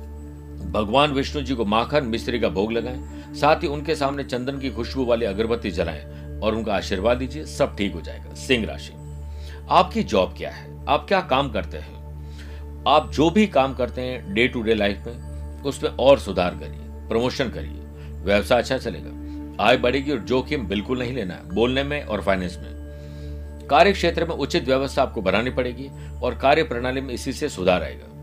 भगवान 0.71 1.13
विष्णु 1.13 1.43
जी 1.43 1.55
को 1.55 1.65
माखन 1.65 2.05
मिश्री 2.05 2.41
का 2.41 2.49
भोग 2.49 2.73
लगाएँ, 2.73 3.35
साथ 3.35 3.63
ही 3.63 3.69
उनके 3.69 3.95
सामने 3.95 4.25
चंदन 4.25 4.59
की 4.59 4.71
खुशबू 4.71 5.05
वाली 5.05 5.27
अगरबत्ती 5.27 5.71
जलाएँ 5.71 6.05
और 6.41 6.55
उनका 6.55 6.75
आशीर्वाद 6.75 7.17
दीजिए, 7.17 7.45
सब 7.45 7.77
ठीक 7.77 7.95
हो 7.95 8.01
जाएगा। 8.01 8.35
सिंह 8.35 8.67
राशि। 8.67 8.93
आपकी 9.71 10.03
जॉब 10.03 10.35
क्या 10.37 10.51
है? 10.51 10.87
आप 10.89 11.05
क्या 11.09 11.21
काम 11.21 11.51
करते 11.51 11.79
हैं? 11.79 11.99
आप 12.89 13.11
जो 13.13 13.31
भी 13.31 13.47
काम 13.47 13.75
करते 13.75 14.01
हैं 14.01 14.35
डे 14.35 14.49
टू 14.49 14.63
डे 14.63 14.75
लाइफ 14.75 15.05
में, 15.07 15.63
उसमें 15.63 15.91
और 15.91 16.19
सुधार 16.19 16.51
करिए 16.51 17.09
प्रमोशन 17.09 17.49
करिए, 17.49 17.81
व्यवसाय 18.25 18.59
अच्छा 18.59 18.79
चलेगा। 18.79 19.65
आय 19.65 19.77
बढ़ेगी 19.77 20.11
और 20.11 20.19
जोखिम 20.19 20.67
बिल्कुल 20.67 20.99
नहीं 20.99 21.13
लेना 21.13 21.35
है, 21.35 21.55
बोलने 21.55 21.83
में 21.83 22.03
और 22.05 22.23
फाइनेंस 22.23 22.59
में। 22.63 23.67
कार्य 23.71 23.93
क्षेत्र 23.93 24.25
में 24.25 24.35
उचित 24.37 24.65
व्यवस्था 24.65 25.03
आपको 25.03 25.23
बनानी 25.23 25.51
पड़ेगी 25.51 25.91
और 26.23 26.35
कार्य 26.35 26.63
प्रणाली 26.63 27.01
में 27.01 27.15
इसी 27.15 27.33
से 27.33 27.49
सुधार 27.49 27.83
आएगा। 27.83 28.18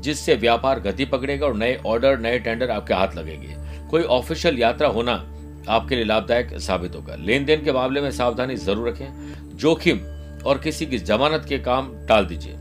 जिससे 0.00 0.34
व्यापार 0.36 0.80
गति 0.80 1.04
पकड़ेगा 1.04 1.46
और 1.46 1.54
नए 1.56 1.80
ऑर्डर 1.86 2.18
नए 2.18 2.38
टेंडर 2.38 2.70
आपके 2.70 2.94
हाथ 2.94 3.16
लगेंगे। 3.16 3.56
कोई 3.90 4.02
ऑफिशियल 4.02 4.58
यात्रा 4.58 4.88
होना 4.88 5.12
आपके 5.68 5.94
लिए 5.94 6.04
लाभदायक 6.04 6.58
साबित 6.58 6.94
होगा। 6.94 7.14
लेन 7.16 7.44
देन 7.44 7.64
के 7.64 7.72
मामले 7.72 8.00
में 8.00 8.10
सावधानी 8.10 8.56
ज़रूर 8.56 8.88
रखें। 8.88 9.56
जोखिम 9.56 9.98
और 10.46 10.58
किसी 10.58 10.86
की 10.86 10.98
जमानत 11.00 11.44
के 11.48 11.58
काम 11.60 11.92
टाल 12.08 12.26
दीजिए। 12.26 12.56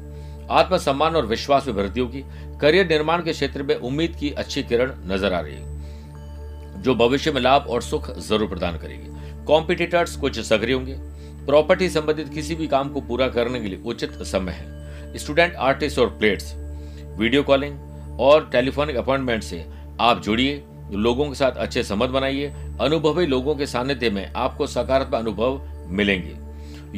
आत्मसम्मान 0.51 1.15
और 1.15 1.25
विश्वास 1.25 1.67
में 1.67 1.73
वृद्धि 1.73 1.99
होगी। 1.99 2.23
करियर 2.61 2.87
निर्माण 2.87 3.23
के 3.23 3.31
क्षेत्र 3.31 3.63
में 3.63 3.75
उम्मीद 3.75 4.15
की 4.15 4.31
अच्छी 4.33 4.63
किरण 4.63 4.93
नज़र 5.07 5.33
आ 5.33 5.39
रही 5.39 5.55
है, 5.55 6.81
जो 6.81 6.95
भविष्य 6.95 7.31
में 7.31 7.41
लाभ 7.41 7.65
और 7.69 7.81
सुख 7.81 8.09
ज़रूर 8.19 8.49
प्रदान 8.49 8.77
करेगी। 8.77 9.45
कॉम्पिटिटर्स 9.45 10.15
कुछ 10.15 10.39
सक्रिय 10.41 10.73
होंगे। 10.73 10.95
प्रॉपर्टी 11.45 11.89
संबंधित 11.89 12.29
किसी 12.29 12.55
भी 12.55 12.67
काम 12.67 12.89
को 12.89 13.01
पूरा 13.01 13.27
करने 13.29 13.59
के 13.59 13.67
लिए 13.67 13.81
उचित 13.85 14.21
समय 14.23 14.51
है। 14.51 15.17
स्टूडेंट 15.17 15.55
आर्टिस्ट 15.57 15.99
और 15.99 16.07
प्लेट्स 16.09 16.53
वीडियो 17.19 17.43
कॉलिंग 17.43 18.19
और 18.19 18.49
टेलीफोनिक 18.51 18.95
अपॉइंटमेंट 18.95 19.43
से 19.43 19.65
आप 19.99 20.21
जुड़िए, 20.21 20.63
लोगों 20.91 21.27
के 21.29 21.35
साथ 21.35 21.51
अच्छे 21.51 21.83
संबंध 21.83 22.09
बनाइए, 22.09 22.47
अनुभवी 22.81 23.25
लोगों 23.25 23.55
के 23.55 23.65
सानिध्य 23.65 24.09
में 24.09 24.33
आपको 24.35 24.67
सकारात्मक 24.67 25.15
अनुभव 25.15 25.61
मिलेंगे। 25.87 26.35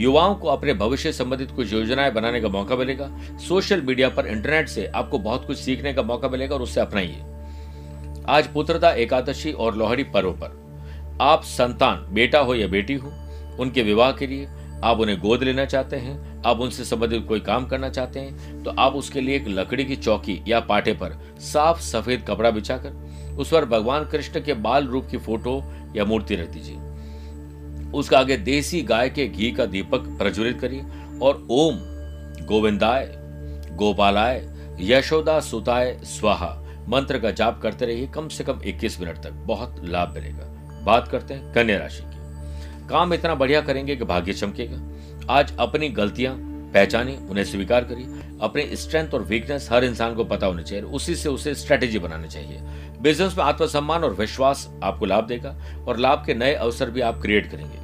युवाओं 0.02 0.36
को 0.36 0.48
अपने 0.48 0.74
भविष्य 0.74 1.12
संबंधित 1.12 1.52
कुछ 1.52 1.74
योजनाएँ 1.74 2.12
बनाने 2.12 2.42
का 2.42 2.48
मौका 2.48 2.76
मिलेगा, 2.76 3.10
सोशल 3.48 3.82
मीडिया 3.82 4.10
पर 4.10 4.28
इंटरनेट 4.28 4.70
से 4.70 4.86
आपको 4.88 5.20
बहुत 5.20 5.48
कुछ 5.48 5.58
सीखने 5.58 5.94
का 5.94 6.02
मौका 6.02 6.30
मिलेगा 6.30 6.56
और 6.56 6.62
उससे 6.62 6.82
अपनाइए। 6.82 7.22
आज 8.30 8.48
पुत्रता 8.48 8.92
एकादशी 8.92 9.52
और 9.52 9.76
लोहड़ी 9.76 10.04
पर्व 10.04 10.32
पर 10.32 11.18
आप 11.22 11.44
संतान, 11.44 12.08
बेटा 12.14 12.40
हो 12.40 12.56
या 12.56 12.68
बेटी 12.68 12.94
हो, 12.94 13.14
उनके 13.60 13.84
विवाह 13.84 14.12
के 14.12 14.28
लिए 14.28 14.48
आप 14.84 15.00
उन्हें 15.00 15.20
गोद 15.20 15.44
लेना 15.44 15.66
चाहते 15.66 15.96
हैं 15.96 16.31
आप 16.46 16.60
उनसे 16.60 16.86
संबंधित 16.86 17.26
कोई 17.28 17.40
काम 17.40 17.66
करना 17.66 17.90
चाहते 17.90 18.20
हैं 18.20 18.64
तो 18.64 18.72
आप 18.72 18.94
उसके 18.94 19.22
लिए 19.22 19.36
एक 19.36 19.48
लकड़ी 19.48 19.86
की 19.86 19.96
चौकी 19.96 20.42
या 20.48 20.60
पाटे 20.60 20.94
पर 20.94 21.18
साफ़ 21.40 21.82
सफ़ेद 21.82 22.26
कपड़ा 22.28 22.52
बिछाकर 22.52 23.36
उस 23.40 23.52
पर 23.52 23.66
भगवान 23.66 24.06
कृष्ण 24.06 24.42
के 24.42 24.54
बाल 24.54 24.88
रूप 24.88 25.08
की 25.12 25.18
फ़ोटो 25.18 25.62
या 25.96 26.06
मूर्ति 26.06 26.36
रख 26.36 26.50
दीजिए। 26.50 26.78
उसका 27.92 28.20
आगे 28.20 28.38
देसी 28.38 28.82
गाय 28.82 29.10
के 29.10 29.28
घी 29.28 29.52
का 29.52 29.66
दीपक 29.66 30.00
प्रज्वलित 30.00 30.60
करिए 30.60 30.82
और 31.22 31.48
ओम 31.50 31.78
गोविंदाय, 32.46 33.10
गोपालाय 33.72 34.48
यशोदा 34.80 35.40
सुताय, 35.40 36.00
स्वाहा 36.04 36.58
मंत्र 36.88 37.20
का 37.20 37.32
जाप 37.32 37.62
करते 37.62 37.86
रहिए, 37.86 38.08
कम 38.08 38.28
से 38.28 38.44
कम 38.44 38.62
21 38.66 39.00
मिनट 39.00 39.18
तक, 39.18 39.32
बहुत 39.32 39.82
लाभ 39.84 40.14
मिलेगा। 40.14 40.46
बात 40.84 41.08
करते 41.08 41.34
हैं 41.34 41.54
कन्या 41.54 41.78
राशि 41.78 42.04
की। 42.04 42.88
काम 42.88 43.14
इतना 43.14 43.36
बढ़िया 43.36 43.62
करेंगे 43.62 43.96
कि 43.96 44.04
भाग्य 44.04 44.34
चमकेगा। 44.34 44.91
आज 45.30 45.54
अपनी 45.60 45.90
गलतियाँ 45.90 46.36
पहचानी, 46.74 47.16
उन्हें 47.30 47.44
स्वीकार 47.46 47.84
करिए 47.84 48.22
अपने 48.42 48.66
स्ट्रेंथ 48.76 49.14
और 49.14 49.24
वीकनेस 49.24 49.68
हर 49.72 49.84
इंसान 49.84 50.16
को 50.16 50.24
पता 50.24 50.48
होनी 50.48 50.64
चाहिए, 50.64 50.84
उसी 50.84 51.16
से 51.16 51.30
उसे 51.30 51.54
स्ट्रेटेजी 51.56 52.00
बनानी 52.00 52.28
चाहिए। 52.28 52.60
बिज़नेस 53.02 53.38
में 53.38 53.44
आत्मसम्मान 53.44 54.04
और 54.04 54.14
विश्वास 54.14 54.68
आपको 54.84 55.06
लाभ 55.06 55.28
देगा 55.28 55.56
और 55.88 55.98
लाभ 55.98 56.24
के 56.26 56.34
नए 56.34 56.54
अवसर 56.54 56.90
भी 56.90 57.02
आप 57.02 57.22
क्रिएट 57.22 57.52
करेंगे। 57.52 57.80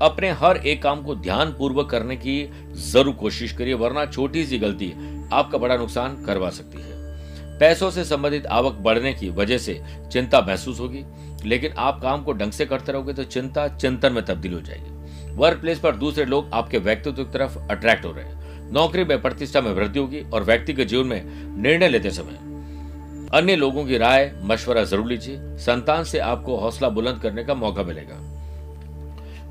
अपने 0.00 0.30
हर 0.32 0.56
एक 0.56 0.82
काम 0.82 1.02
को 1.02 1.14
ध्यान 1.14 1.52
पूर्वक 1.52 1.90
करने 1.90 2.16
की 2.16 2.42
ज़रूर 2.82 3.14
कोशिश 3.14 3.52
करिए, 3.52 3.74
वरना 3.74 4.06
छोटी 4.06 4.44
सी 4.46 4.58
गलती 4.58 4.92
आपका 5.32 5.58
बड़ा 5.58 5.76
नुकसान 5.76 6.22
करवा 6.24 6.50
सकती 6.50 6.82
है। 6.82 7.58
पैसों 7.58 7.90
से 7.90 8.04
संबंधित 8.04 8.46
आवक 8.48 8.78
बढ़ने 8.82 9.12
की 9.12 9.28
वजह 9.30 9.58
से 9.58 9.80
चिंता 10.12 10.40
महसूस 10.40 10.80
होगी, 10.80 11.04
लेकिन 11.44 11.72
आप 11.78 12.00
काम 12.02 12.22
को 12.22 12.32
ढंग 12.32 12.52
से 12.52 12.66
करते 12.66 12.92
रहोगे 12.92 13.12
तो 13.12 13.24
चिंता 13.24 13.66
चिंतन 13.68 14.12
में 14.12 14.24
तब्दील 14.24 14.54
हो 14.54 14.60
जाएगी। 14.60 14.98
वर्क 15.34 15.60
प्लेस 15.60 15.78
पर 15.78 15.96
दूसरे 15.96 16.24
लोग 16.24 16.50
आपके 16.54 16.78
व्यक्तित्व 16.78 17.24
की 17.24 17.32
तरफ़ 17.32 17.58
अट्रैक्ट 17.70 18.04
हो 18.04 18.12
रहे 18.12 18.24
हैं। 18.24 18.72
नौकरी 18.72 19.04
में 19.04 19.20
प्रतिष्ठा 19.22 19.60
में 19.60 19.72
वृद्धि 19.72 19.98
होगी 19.98 20.20
और 20.24 20.44
व्यक्ति 20.44 20.72
के 20.72 20.84
जीवन 20.84 21.06
में 21.06 21.62
निर्णय 21.62 21.88
लेते 21.88 22.10
समय 22.10 22.38
अन्य 23.32 23.56
लोगों 23.56 23.84
की 23.86 23.98
राय, 23.98 24.32
मशवरा 24.42 24.82
ज़रूर 24.84 25.06
लीजिए। 25.06 25.36
संतान 25.58 26.04
से 26.04 26.18
आपको 26.18 26.56
हौसला 26.56 26.88
बुलंद 26.88 27.20
करने 27.22 27.44
का 27.44 27.54
मौका 27.54 27.82
मिलेगा। 27.82 28.16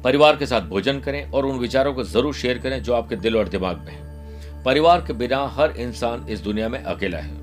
परिवार 0.03 0.35
के 0.35 0.45
साथ 0.45 0.61
भोजन 0.61 0.99
करें 0.99 1.31
और 1.31 1.45
उन 1.45 1.59
विचारों 1.59 1.93
को 1.93 2.03
ज़रूर 2.03 2.33
शेयर 2.33 2.57
करें 2.57 2.81
जो 2.83 2.93
आपके 2.93 3.15
दिल 3.15 3.37
और 3.37 3.47
दिमाग 3.47 3.77
में 3.77 3.91
है। 3.91 4.63
परिवार 4.63 5.01
के 5.01 5.13
बिना 5.13 5.45
हर 5.47 5.71
इंसान 5.77 6.25
इस 6.29 6.39
दुनिया 6.39 6.69
में 6.69 6.83
अकेला 6.83 7.17
है। 7.17 7.37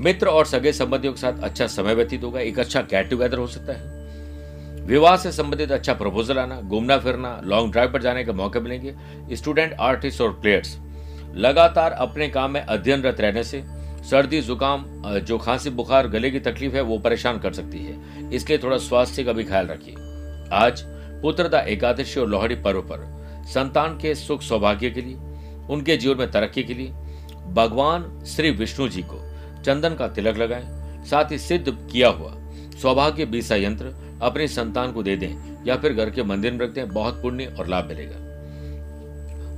मित्र 0.00 0.26
और 0.26 0.46
सगे 0.46 0.72
संबंधियों 0.72 1.12
के 1.12 1.20
साथ 1.20 1.42
अच्छा 1.42 1.66
समय 1.66 1.94
व्यतीत 1.94 2.24
होगा। 2.24 2.40
एक 2.40 2.58
अच्छा 2.58 2.80
गेट 2.82 3.10
टुगेदर 3.10 3.38
हो 3.38 3.46
सकता 3.46 3.72
है। 3.72 3.97
विवाह 4.88 5.16
से 5.16 5.30
संबंधित 5.32 5.72
अच्छा 5.72 5.92
प्रपोजल 5.94 6.38
आना, 6.38 6.60
घूमना 6.60 6.96
फिरना 6.98 7.40
लॉन्ग 7.44 7.72
ड्राइव 7.72 7.92
पर 7.92 8.02
जाने 8.02 8.24
के 8.24 8.32
मौके 8.32 8.60
मिलेंगे। 8.60 9.36
स्टूडेंट 9.36 9.72
आर्टिस्ट 9.80 10.20
और 10.20 10.32
प्लेयर्स 10.32 10.78
लगातार 11.34 11.92
अपने 11.92 12.28
काम 12.28 12.50
में 12.50 12.60
अध्ययनरत 12.60 13.20
रहने 13.20 13.42
से 13.44 13.62
सर्दी, 14.10 14.40
जुकाम 14.40 14.84
जो 15.18 15.38
खांसी, 15.38 15.70
बुखार, 15.70 16.08
गले 16.08 16.30
की 16.30 16.40
तकलीफ़ 16.40 16.74
है, 16.74 16.82
वो 16.82 16.98
परेशान 16.98 17.38
कर 17.38 17.52
सकती 17.52 17.78
है। 17.78 18.30
इसलिए 18.32 18.58
थोड़ा 18.58 18.78
स्वास्थ्य 18.78 19.24
का 19.24 19.32
भी 19.32 19.44
ख्याल 19.44 19.66
रखिए। 19.66 19.94
आज 20.54 20.82
पुत्रदा 21.22 21.60
एकादशी 21.60 22.20
और 22.20 22.28
लोहड़ी 22.28 22.54
पर्व 22.54 22.80
पर, 22.82 23.06
संतान 23.46 23.98
के 23.98 24.14
सुख 24.14 24.42
सौभाग्य 24.42 24.90
के 24.90 25.02
लिए, 25.02 25.16
उनके 25.70 25.96
जीवन 25.96 26.18
में 26.18 26.30
तरक्की 26.30 26.62
के 26.62 26.74
लिए, 26.74 26.90
भगवान 27.52 28.24
श्री 28.26 28.50
विष्णु 28.50 28.88
जी 28.88 29.02
को 29.02 29.22
चंदन 29.62 29.94
का 29.94 30.08
तिलक 30.08 30.38
लगाएँ। 30.38 31.04
साथ 31.04 31.32
ही 31.32 31.38
सिद्ध 31.38 31.88
किया 31.92 32.08
हुआ 32.08 32.34
सौभाग्य 32.82 33.24
बीसा 33.26 33.56
यंत्र 33.56 33.94
अपने 34.22 34.48
संतान 34.48 34.92
को 34.92 35.02
दे 35.02 35.16
दें, 35.16 35.64
या 35.66 35.76
फिर 35.76 35.92
घर 35.92 36.10
के 36.10 36.22
मंदिर 36.22 36.52
में 36.52 36.58
रख 36.58 36.70
दें, 36.70 36.88
बहुत 36.88 37.22
पुण्य 37.22 37.46
और 37.58 37.68
लाभ 37.68 37.84
मिलेगा। 37.84 38.26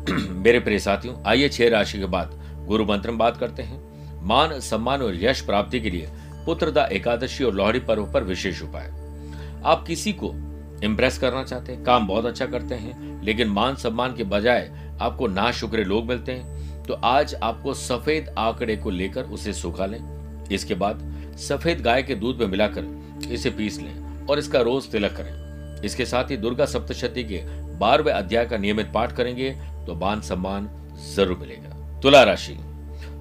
मेरे 0.35 0.61
प्रिय 0.61 0.79
साथियों, 0.79 1.14
आइए 1.26 1.49
छह 1.49 1.69
राशि 1.69 1.99
के 1.99 2.07
बाद 2.07 2.38
गुरु 2.69 2.85
मंत्र 2.85 3.11
में 3.11 3.19
बात 3.19 3.37
करते 3.37 3.62
हैं। 3.62 3.81
मान, 4.23 4.59
सम्मान 4.61 5.02
और 5.02 5.25
यश 5.25 5.40
प्राप्ति 5.40 5.81
के 5.81 5.90
लिए 5.90 6.09
पुत्रदा 6.47 6.85
एकादशी 6.85 7.45
और 7.45 7.55
लोहड़ी 7.55 7.79
पर्व 7.79 8.12
पर 8.12 8.25
विशेष 8.25 8.62
उपाय। 8.62 8.90
आप 9.64 9.85
किसी 9.87 10.12
को 10.12 10.33
इम्प्रेस 10.85 11.19
करना 11.19 11.45
चाहते 11.45 11.73
हैं, 11.73 11.83
काम 11.85 12.07
बहुत 12.07 12.26
अच्छा 12.26 12.47
करते 12.47 12.75
हैं, 12.75 13.23
लेकिन 13.25 13.49
मान, 13.49 13.75
सम्मान 13.75 14.14
के 14.17 14.25
बजाय 14.25 14.71
आपको 15.00 15.26
ना 15.26 15.50
शुक्रे 15.52 15.85
लोग 15.85 16.07
मिलते 16.07 16.33
हैं 16.33 16.85
तो 16.85 16.95
आज 16.95 17.35
आपको 17.35 17.75
सफ़ेद 17.75 18.35
आंकड़े 18.38 18.76
को 18.76 18.90
लेकर 18.90 19.25
उसे 19.25 19.52
सुखा 19.52 19.87
लें। 19.87 20.00
इसके 20.52 20.75
बाद 20.75 21.00
सफ़ेद 21.38 21.81
गाय 21.81 22.02
के 22.02 22.14
दूध 22.14 22.40
में 22.40 22.47
मिलाकर 22.47 23.29
इसे 23.31 23.50
पीस 23.50 23.79
लें। 23.79 24.10
और 24.27 24.39
इसका 24.39 24.61
रोज 24.61 24.91
तिलक 24.93 25.12
करें। 25.12 25.83
इसके 25.85 26.05
साथ 26.07 26.31
ही 26.31 26.37
दुर्गा 26.37 26.65
सप्तशती 26.67 27.25
के 27.25 27.43
बारहवें 27.79 28.12
अध्याय 28.12 28.47
का 28.47 28.57
नियमित 28.59 28.91
पाठ 28.95 29.17
करेंगे 29.17 29.50
तो 29.87 29.95
मान 29.97 30.21
सम्मान 30.21 30.69
ज़रूर 31.15 31.39
मिलेगा। 31.39 32.00
तुला 32.00 32.23
राशि, 32.23 32.57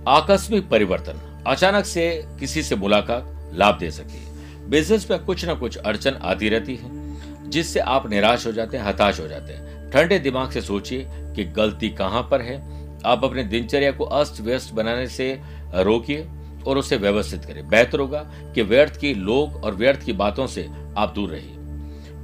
आकस्मिक 0.07 0.69
परिवर्तन, 0.69 1.21
अचानक 1.47 1.85
से 1.85 2.09
किसी 2.39 2.63
से 2.63 2.75
मुलाकात, 2.75 3.51
लाभ 3.53 3.77
दे 3.79 3.91
सके। 3.91 4.27
बिज़नेस 4.69 5.09
में 5.11 5.23
कुछ 5.25 5.45
ना 5.45 5.53
कुछ 5.53 5.77
अड़चन 5.77 6.19
आती 6.23 6.49
रहती 6.49 6.75
है, 6.75 7.49
जिससे 7.49 7.79
आप 7.79 8.09
निराश 8.09 8.45
हो 8.47 8.51
जाते 8.51 8.77
हैं, 8.77 8.83
हताश 8.85 9.19
हो 9.19 9.27
जाते 9.27 9.53
हैं। 9.53 9.89
ठंडे 9.91 10.19
दिमाग 10.19 10.51
से 10.51 10.61
सोचिए 10.61 11.07
कि 11.35 11.43
गलती 11.53 11.89
कहाँ 11.91 12.27
पर 12.31 12.41
है। 12.41 12.57
आप 13.05 13.23
अपने 13.23 13.43
दिनचर्या 13.45 13.91
को 13.91 14.05
अस्त 14.05 14.41
व्यस्त 14.41 14.73
बनाने 14.73 15.07
से 15.07 15.31
रोकिए 15.75 16.27
और 16.67 16.77
उसे 16.77 16.97
व्यवस्थित 16.97 17.45
करें। 17.45 17.67
बेहतर 17.67 17.99
होगा 17.99 18.19
कि 18.55 18.61
व्यर्थ 18.61 18.99
की 18.99 19.13
लोग 19.13 19.63
और 19.63 19.75
व्यर्थ 19.75 20.03
की 20.03 20.13
बातों 20.13 20.47
से 20.47 20.67
आप 20.97 21.13
दूर 21.15 21.29
रहिए 21.29 21.55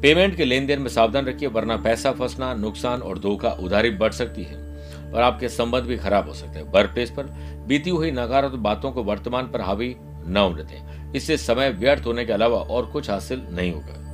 पेमेंट 0.01 0.35
के 0.35 0.45
लेन 0.45 0.65
देन 0.65 0.81
में 0.81 0.89
सावधान 0.89 1.25
रखिए, 1.25 1.47
वरना 1.49 1.77
पैसा 1.77 2.11
फंसना, 2.11 2.53
नुकसान 2.53 3.01
और 3.01 3.19
धोखा 3.19 3.49
उधारी 3.49 3.89
बढ़ 3.89 4.11
सकती 4.11 4.43
है 4.43 4.55
और 5.13 5.21
आपके 5.21 5.49
संबंध 5.49 5.83
भी 5.83 5.97
खराब 5.97 6.27
हो 6.27 6.33
सकते 6.33 6.59
हैं। 6.59 6.71
वर्क 6.71 6.89
प्लेस 6.89 7.11
पर 7.11 7.23
बीती 7.67 7.89
हुई 7.89 8.11
नकारात्मक 8.11 8.59
बातों 8.59 8.91
को 8.91 9.03
वर्तमान 9.03 9.47
पर 9.47 9.61
हावी 9.61 9.95
न 10.27 10.37
होने 10.37 10.63
दें। 10.63 11.13
इससे 11.13 11.37
समय 11.37 11.69
व्यर्थ 11.69 12.05
होने 12.05 12.25
के 12.25 12.33
अलावा 12.33 12.57
और 12.57 12.85
कुछ 12.85 13.09
हासिल 13.09 13.41
नहीं 13.49 13.73
होगा। 13.73 14.04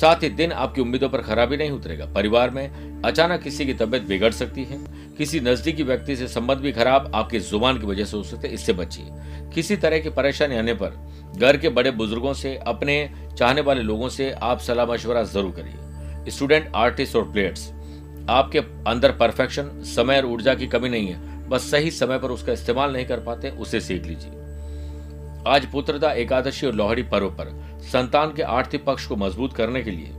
साथ 0.00 0.22
ही 0.22 0.28
दिन 0.30 0.52
आपकी 0.54 0.80
उम्मीदों 0.80 1.08
पर 1.08 1.22
खराबी 1.22 1.56
नहीं 1.56 1.70
उतरेगा। 1.70 2.06
परिवार 2.06 2.50
में 2.50 3.02
अचानक 3.04 3.42
किसी 3.42 3.66
की 3.66 3.74
तबियत 3.74 4.02
बिगड़ 4.02 4.30
सकती 4.32 4.64
है, 4.64 4.78
किसी 5.18 5.40
नजदीकी 5.40 5.82
व्यक्ति 5.82 6.16
से 6.16 6.28
संबंध 6.28 6.58
भी 6.58 6.72
खराब, 6.72 7.10
आपकी 7.14 7.38
ज़ुबान 7.40 7.78
की 7.80 7.86
वजह 7.86 8.04
से 8.04 8.16
हो 8.16 8.22
सकते 8.22 8.48
इससे 8.48 8.72
बचिए। 8.72 9.04
किसी 9.54 9.76
तरह 9.76 9.98
की 9.98 10.10
परेशानी 10.10 10.56
आने 10.56 10.74
पर 10.74 10.96
घर 11.32 11.56
के 11.56 11.68
बड़े 11.68 11.90
बुज़ुर्गों 11.92 12.32
से, 12.34 12.56
अपने 12.56 13.10
चाहने 13.38 13.60
वाले 13.60 13.82
लोगों 13.82 14.08
से 14.08 14.30
आप 14.32 14.60
सलाह 14.60 14.86
मशवरा 14.86 15.22
ज़रूर 15.24 15.50
करिए। 15.52 16.30
स्टूडेंट, 16.30 16.70
आर्टिस्ट 16.76 17.16
और 17.16 17.30
प्लेयर्स, 17.32 17.70
आपके 18.30 18.58
अंदर 18.88 19.12
परफेक्शन, 19.12 19.70
समय 19.86 20.16
और 20.16 20.26
ऊर्जा 20.26 20.54
की 20.54 20.66
कमी 20.66 20.88
नहीं 20.88 21.08
है, 21.08 21.48
बस 21.48 21.70
सही 21.70 21.90
समय 21.90 22.18
पर 22.18 22.30
उसका 22.30 22.52
इस्तेमाल 22.52 22.92
नहीं 22.92 23.06
कर 23.06 23.20
पाते, 23.20 23.50
उसे 23.50 23.80
सीख 23.80 24.06
लीजिए। 24.06 24.38
आज 25.46 25.66
पुत्रदा 25.66 26.12
एकादशी 26.14 26.66
और 26.66 26.74
लोहड़ी 26.74 27.02
पर्व 27.02 27.28
पर 27.30 27.58
संतान 27.82 28.32
के 28.32 28.42
आर्थिक 28.42 28.84
पक्ष 28.84 29.06
को 29.06 29.16
मज़बूत 29.16 29.52
करने 29.52 29.82
के 29.82 29.90
लिए, 29.90 30.12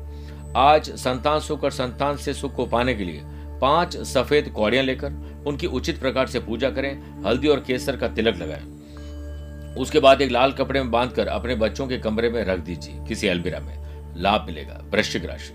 आज 0.58 0.90
संतान 0.92 1.40
सुख 1.40 1.64
और 1.64 1.72
संतान 1.72 2.18
से 2.18 2.34
सुख 2.34 2.56
को 2.56 2.66
पाने 2.66 2.94
के 2.94 3.04
लिए 3.04 3.22
पाँच 3.62 3.98
सफ़ेद 3.98 4.50
कौड़ियाँ 4.50 4.84
लेकर 4.84 5.44
उनकी 5.48 5.68
उचित 5.68 6.00
प्रकार 6.00 6.28
से 6.28 6.40
पूजा 6.40 6.70
करें, 6.70 7.24
हल्दी 7.26 7.48
और 7.48 7.60
केसर 7.60 7.98
का 7.98 8.08
तिलक 8.08 8.38
लगाएँ। 8.38 9.76
उसके 9.76 10.00
बाद 10.00 10.22
एक 10.22 10.32
लाल 10.32 10.52
कपड़े 10.52 10.80
में 10.82 10.92
बांधकर 10.92 11.28
अपने 11.28 11.56
बच्चों 11.56 11.88
के 11.88 11.98
कमरे 11.98 12.30
में 12.30 12.44
रख 12.46 12.60
दीजिए, 12.60 13.04
किसी 13.08 13.28
अलबिरा 13.28 13.60
में। 13.60 13.80
लाभ 14.18 14.46
मिलेगा, 14.46 14.82
वृश्चिक 14.90 15.26
राशि। 15.26 15.54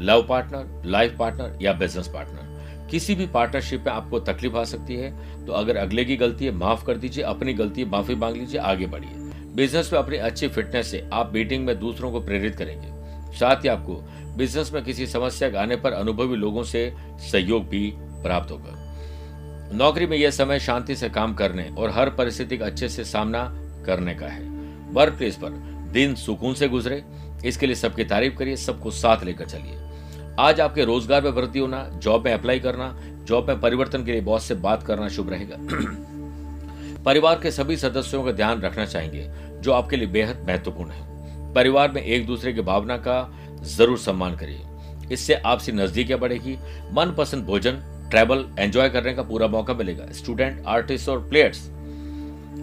लव 0.00 0.26
पार्टनर, 0.28 0.82
लाइफ 0.86 1.16
पार्टनर 1.18 1.58
या 1.62 1.72
बिज़नेस 1.72 2.08
पार्टनर। 2.08 2.88
किसी 2.90 3.14
भी 3.14 3.26
पार्टनरशिप 3.26 3.84
में 3.86 3.92
आपको 3.92 4.18
तकलीफ़ 4.20 4.56
आ 4.56 4.64
सकती 4.64 4.94
है 4.96 5.46
तो 5.46 5.52
अगर 5.52 5.76
अगले 5.76 6.04
की 6.04 6.16
गलती 6.16 6.44
है, 6.44 6.50
माफ़ 6.52 6.84
कर 6.84 6.96
दीजिए, 6.96 7.24
अपनी 7.24 7.54
गलती 7.54 7.84
माफ़ी 7.84 8.14
मांग 8.14 8.36
लीजिए, 8.36 8.60
आगे 8.60 8.86
बढ़िए। 8.86 9.23
बिज़नेस 9.54 9.92
में 9.92 10.00
अपनी 10.00 10.16
अच्छी 10.16 10.48
फिटनेस 10.48 10.90
से 10.90 11.08
आप 11.12 11.32
मीटिंग 11.34 11.66
में 11.66 11.78
दूसरों 11.78 12.12
को 12.12 12.20
प्रेरित 12.20 12.56
करेंगे। 12.56 12.88
साथ 13.38 13.56
ही 13.56 13.68
आपको 13.68 13.94
बिज़नेस 14.36 14.72
में 14.72 14.84
किसी 14.84 15.06
समस्या 15.06 15.50
के 15.50 15.56
आने 15.56 15.76
पर 15.76 15.92
अनुभवी 15.92 16.36
लोगों 16.36 16.62
से 16.62 16.94
सहयोग 17.30 17.68
भी 17.68 17.94
प्राप्त 17.98 18.50
होगा। 18.50 18.80
नौकरी 19.74 20.06
में 20.06 20.16
यह 20.16 20.30
समय 20.30 20.60
शांति 20.60 20.96
से 20.96 21.08
काम 21.08 21.34
करने 21.34 21.74
और 21.78 21.90
हर 21.90 22.10
परिस्थिति 22.10 22.58
का 22.58 22.66
अच्छे 22.66 22.88
से 22.88 23.04
सामना 23.04 23.44
करने 23.86 24.14
का 24.14 24.26
है। 24.26 24.48
वर्क 24.92 25.14
प्लेस 25.14 25.36
पर 25.36 25.50
दिन 25.92 26.14
सुकून 26.14 26.54
से 26.54 26.68
गुजरे। 26.68 27.04
इसके 27.44 27.66
लिए 27.66 27.74
सबकी 27.74 28.04
तारीफ़ 28.04 28.34
करिए, 28.34 28.56
सबको 28.56 28.90
साथ 28.90 29.24
लेकर 29.24 29.44
चलिए। 29.44 29.78
आज 30.38 30.60
आपके 30.60 30.84
रोज़गार 30.84 31.22
में 31.22 31.30
वृद्धि 31.30 31.58
होना, 31.58 31.88
जॉब 31.88 32.24
में 32.24 32.32
अप्लाई 32.32 32.60
करना, 32.60 33.00
जॉब 33.24 33.48
में 33.48 33.60
परिवर्तन 33.60 34.04
के 34.04 34.12
लिए 34.12 34.20
बॉस 34.20 34.44
से 34.44 34.54
बात 34.54 34.82
करना 34.82 35.08
शुभ 35.08 35.30
रहेगा। 35.30 35.56
परिवार 37.04 37.40
के 37.42 37.50
सभी 37.50 37.76
सदस्यों 37.76 38.24
का 38.24 38.32
ध्यान 38.32 38.60
रखना 38.60 38.86
चाहिए 38.86 39.30
जो 39.64 39.72
आपके 39.72 39.96
लिए 39.96 40.06
बेहद 40.08 40.44
महत्वपूर्ण 40.48 40.90
है। 40.90 41.52
परिवार 41.54 41.92
में 41.92 42.02
एक 42.02 42.26
दूसरे 42.26 42.52
की 42.52 42.60
भावना 42.62 42.96
का 42.98 43.16
ज़रूर 43.66 43.98
सम्मान 43.98 44.36
करिए। 44.36 44.60
इससे 45.12 45.34
आपसे 45.36 45.72
नजदीकियाँ 45.72 46.18
बढ़ेगी, 46.20 46.56
मनपसंद 46.92 47.44
भोजन 47.44 47.82
ट्रैवल 48.10 48.44
एंजॉय 48.58 48.88
करने 48.90 49.14
का 49.14 49.22
पूरा 49.22 49.46
मौका 49.48 49.74
मिलेगा। 49.74 50.10
स्टूडेंट 50.14 50.62
आर्टिस्ट 50.68 51.08
और 51.08 51.28
प्लेयर्स 51.28 51.70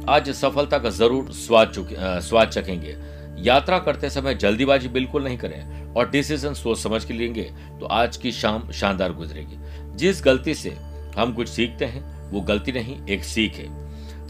आज 0.10 0.30
सफलता 0.32 0.78
का 0.80 0.90
ज़रूर 0.92 1.32
स्वाद 1.36 1.74
स्वाद 2.22 2.48
चखेंगे। 2.50 2.96
यात्रा 3.42 3.78
करते 3.80 4.10
समय 4.10 4.36
जल्दीबाजी 4.36 4.88
बिल्कुल 4.90 5.24
नहीं 5.24 5.38
करें 5.38 5.94
और 5.94 6.10
डिसीज़न 6.10 6.54
सोच 6.54 6.78
समझ 6.80 7.04
के 7.06 7.14
लेंगे 7.14 7.44
तो 7.80 7.86
आज 7.88 8.18
की 8.18 8.32
शाम 8.32 8.70
शानदार 8.72 9.14
गुजरेगी। 9.14 9.58
जिस 9.98 10.24
गलती 10.24 10.54
से 10.56 10.70
हम 11.18 11.34
कुछ 11.34 11.48
सीखते 11.50 11.86
हैं, 11.86 12.04
वो 12.32 12.42
गलती 12.42 12.72
नहीं, 12.72 12.96
एक 13.06 13.24
सीख 13.24 13.56
है। 13.56 13.66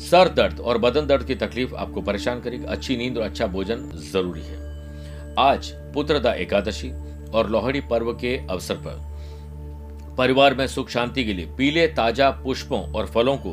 सर 0.02 0.30
दर्द 0.30 0.60
और 0.60 0.78
बदन 0.78 1.06
दर्द 1.08 1.24
की 1.24 1.36
तकलीफ़ 1.36 1.74
आपको 1.76 2.02
परेशान 2.02 2.40
करेगी। 2.42 2.66
अच्छी 2.66 2.96
नींद 2.98 3.18
और 3.18 3.24
अच्छा 3.24 3.48
भोजन 3.48 3.90
ज़रूरी 4.12 4.42
है। 4.42 5.36
आज 5.40 5.72
पुत्रदा 5.94 6.34
एकादशी 6.36 6.92
और 7.32 7.50
लोहड़ी 7.50 7.82
पर्व 7.82 8.12
के 8.14 8.36
अवसर 8.48 8.76
पर 8.78 10.16
परिवार 10.18 10.56
में 10.56 10.66
सुख 10.68 10.90
शांति 10.90 11.24
के 11.26 11.34
लिए 11.34 11.46
पीले 11.58 11.88
ताज़ा 11.88 12.30
पुष्पों 12.44 12.82
और 12.94 13.06
फलों 13.06 13.38
को 13.38 13.52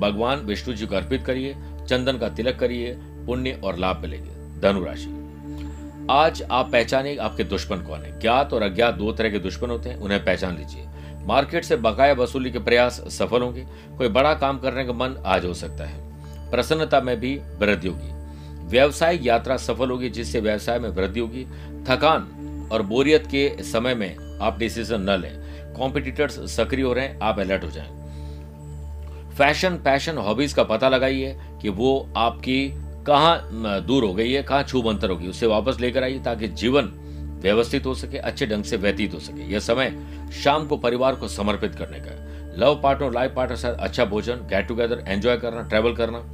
भगवान 0.00 0.40
विष्णु 0.40 0.74
जी 0.74 0.86
को 0.86 0.96
अर्पित 0.96 1.24
करिए, 1.24 1.54
चंदन 1.88 2.18
का 2.18 2.28
तिलक 2.28 2.58
करिए, 2.58 2.94
पुण्य 3.26 3.60
और 3.64 3.78
लाभ 3.78 4.00
मिलेंगे। 4.02 4.60
धनुराशि 4.60 5.14
आज 6.10 6.42
आप 6.42 6.70
पहचानिए 6.72 7.16
आपके 7.16 7.44
दुश्मन 7.44 7.78
कौन 7.78 8.00
है। 8.00 8.18
ज्ञात 8.20 8.52
और 8.52 8.62
अज्ञात 8.62 8.94
दो 8.94 9.12
तरह 9.12 9.30
के 9.30 9.38
दुश्मन 9.38 9.70
होते 9.70 9.88
हैं, 9.88 9.96
उन्हें 9.96 10.24
पहचान 10.24 10.56
लीजिए। 10.56 10.86
मार्केट 11.26 11.64
से 11.64 11.76
बकाया 11.76 12.12
वसूली 12.12 12.50
के 12.50 12.58
प्रयास 12.58 13.00
सफल 13.08 13.42
होंगे। 13.42 13.66
कोई 13.98 14.08
बड़ा 14.08 14.34
काम 14.34 14.58
करने 14.58 14.84
का 14.84 14.92
मन 14.92 15.22
आज 15.26 15.44
हो 15.44 15.54
सकता 15.54 15.84
है। 15.84 16.50
प्रसन्नता 16.50 17.00
में 17.00 17.20
भी 17.20 17.36
वृद्धि 17.36 17.88
होगी। 17.88 18.12
व्यवसायिक 18.66 19.26
यात्रा 19.26 19.56
सफल 19.56 19.90
होगी, 19.90 20.10
जिससे 20.10 20.40
व्यवसाय 20.40 20.78
में 20.78 20.88
वृद्धि 20.88 21.20
होगी। 21.20 21.44
थकान 21.88 22.68
और 22.72 22.82
बोरियत 22.82 23.26
के 23.26 23.62
समय 23.62 23.94
में 23.94 24.38
आप 24.40 24.58
डिसीज़न 24.58 25.00
न 25.00 25.10
लें। 25.10 25.48
कॉम्पिटिटर्स 25.74 26.56
सक्रिय 26.56 26.84
हो 26.84 26.92
रहे 26.92 27.06
हैं, 27.06 27.18
आप 27.20 27.38
अलर्ट 27.38 27.64
हो 27.64 27.70
जाएँ। 27.70 27.88
फ़ैशन, 29.30 29.76
पैशन, 29.76 30.18
हॉबीज 30.18 30.52
का 30.52 30.62
पता 30.64 30.88
लगाइए 30.88 31.36
कि 31.62 31.68
वो 31.68 32.08
आपकी 32.16 32.72
कहाँ 33.06 33.48
दूर 33.80 34.04
हो 34.04 34.14
गई 34.14 34.32
है, 34.32 34.42
कहाँ 34.42 34.62
छू 34.62 34.82
मंतर 34.82 35.10
होगी। 35.10 35.28
उसे 35.28 35.46
वापस 35.46 35.80
लेकर 35.80 36.02
आइए, 36.02 36.18
ताकि 36.18 36.48
जीवन 36.48 36.92
व्यवस्थित 37.38 37.86
हो 37.86 37.94
सके, 37.94 38.18
अच्छे 38.18 38.46
ढंग 38.46 38.64
से 38.64 38.76
व्यतीत 38.76 39.14
हो 39.14 39.18
सके। 39.20 39.52
यह 39.52 39.60
समय 39.60 39.96
शाम 40.34 40.66
को 40.66 40.76
परिवार 40.76 41.14
को 41.14 41.28
समर्पित 41.28 41.74
करने 41.74 41.98
का 42.00 42.26
लव 42.58 42.80
पार्टनर 42.82 43.12
लाइफ 43.12 43.32
पार्टनर 43.36 43.56
साथ 43.56 43.74
अच्छा 43.74 44.04
भोजन 44.04 44.46
गेट 44.50 44.66
टुगेदर 44.68 45.04
एंजॉय 45.08 45.36
करना 45.36 45.62
ट्रेवल 45.62 45.94
करना, 45.94 46.24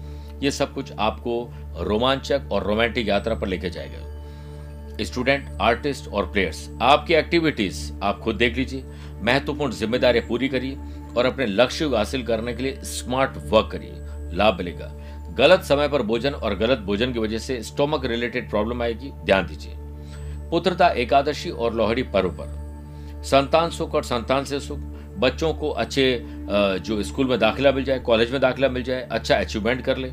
ये 0.43 0.51
सब 0.51 0.73
कुछ 0.75 0.93
आपको 0.93 1.51
रोमांचक 1.81 2.49
और 2.53 2.62
रोमांटिक 2.62 3.09
यात्रा 3.09 3.35
पर 3.35 3.47
लेके 3.47 3.71
जाएगा। 3.71 5.05
स्टूडेंट 5.05 5.47
आर्टिस्ट 5.61 6.09
और 6.09 6.31
प्लेयर्स 6.33 6.69
आपकी 6.83 7.14
एक्टिविटीज़ 7.14 7.93
आप 8.03 8.19
खुद 8.21 8.37
देख 8.37 8.57
लीजिए। 8.57 8.85
महत्वपूर्ण 9.23 9.73
जिम्मेदारियाँ 9.73 10.27
पूरी 10.29 10.49
करिए 10.49 10.79
और 11.17 11.27
अपने 11.27 11.47
लक्ष्य 11.47 11.88
को 11.88 11.97
हासिल 11.97 12.27
करने 12.27 12.53
के 12.53 12.62
लिए 12.62 12.81
स्मार्ट 12.85 13.37
वर्क 13.47 13.69
करिए। 13.73 13.93
लाभ 14.37 14.59
मिलेगा। 14.59 14.93
गलत 15.38 15.62
समय 15.62 15.88
पर 15.88 16.03
भोजन 16.03 16.31
और 16.31 16.55
गलत 16.55 16.79
भोजन 16.79 17.12
की 17.12 17.19
वजह 17.19 17.38
से 17.38 17.62
स्टोमक 17.62 18.05
रिलेटेड 18.05 18.51
प्रॉब्लम 18.51 18.83
आएगी। 18.83 19.11
ध्यान 19.25 19.47
दीजिए। 19.47 19.77
पुत्रता 20.55 20.88
एकादशी 20.88 21.51
और 21.51 21.75
लोहड़ी 21.75 22.03
पर्व 22.14 22.29
पर। 22.31 23.23
संतान 23.25 23.71
सुख 23.71 23.95
और 23.95 24.05
संतान 24.05 24.45
से 24.45 24.59
सुख। 24.61 24.79
बच्चों 25.19 25.53
को 25.55 25.71
अच्छे 25.71 26.05
जो 26.79 27.03
स्कूल 27.03 27.29
में 27.29 27.38
दाखिला 27.38 27.73
मिल 27.73 27.85
जाए, 27.85 27.99
कॉलेज 27.99 28.33
में 28.33 28.40
दाखिला 28.40 28.69
मिल 28.69 28.83
जाए 28.83 29.09
अच्छा 29.11 29.37
अचीवमेंट 29.37 29.83
कर 29.83 29.97
ले। 29.97 30.11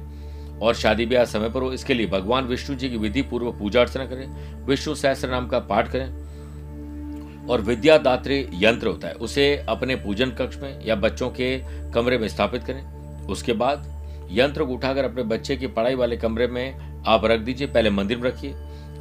और 0.59 0.75
शादी 0.75 1.05
ब्याह 1.05 1.25
समय 1.25 1.49
पर 1.49 1.61
हो, 1.61 1.71
इसके 1.73 1.93
लिए 1.93 2.07
भगवान 2.07 2.45
विष्णु 2.45 2.75
जी 2.75 2.89
की 2.89 2.97
विधि 2.97 3.21
पूर्व 3.21 3.51
पूजा 3.51 3.81
अर्चना 3.81 4.05
करें, 4.05 4.65
विष्णु 4.65 4.95
सहस्त्र 4.95 5.29
नाम 5.29 5.47
का 5.47 5.59
पाठ 5.59 5.91
करें। 5.91 7.47
और 7.47 7.61
विद्यादात्री 7.61 8.45
यंत्र 8.53 8.87
होता 8.87 9.07
है, 9.07 9.13
उसे 9.13 9.55
अपने 9.69 9.95
पूजन 9.95 10.31
कक्ष 10.31 10.57
में 10.57 10.85
या 10.85 10.95
बच्चों 10.97 11.29
के 11.29 11.57
कमरे 11.91 12.17
में 12.17 12.27
स्थापित 12.27 12.63
करें। 12.63 12.83
उसके 13.27 13.53
बाद 13.53 13.87
यंत्र 14.31 14.63
को 14.63 14.73
उठाकर 14.73 15.05
अपने 15.05 15.23
बच्चे 15.27 15.55
की 15.55 15.67
पढ़ाई 15.69 15.95
वाले 15.95 16.17
कमरे 16.17 16.47
में 16.47 17.03
आप 17.07 17.25
रख 17.25 17.39
दीजिए, 17.39 17.67
पहले 17.67 17.89
मंदिर 17.89 18.17
में 18.17 18.29
रखिए। 18.29 18.53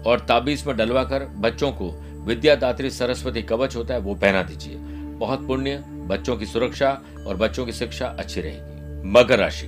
और 0.06 0.20
ताबीज 0.20 0.66
में 0.66 0.76
डलवा 0.76 1.04
कर 1.04 1.24
बच्चों 1.36 1.70
को 1.72 1.90
विद्यादात्री 2.24 2.90
सरस्वती 2.90 3.42
कवच 3.42 3.76
होता 3.76 3.94
है 3.94 4.00
वो 4.00 4.14
पहना 4.14 4.42
दीजिए। 4.42 4.76
बहुत 5.18 5.46
पुण्य, 5.46 5.84
बच्चों 5.86 6.36
की 6.36 6.46
सुरक्षा 6.46 6.90
और 7.26 7.36
बच्चों 7.36 7.66
की 7.66 7.72
शिक्षा 7.72 8.06
अच्छी 8.18 8.40
रहेगी। 8.40 9.08
मकर 9.10 9.38
राशि। 9.38 9.66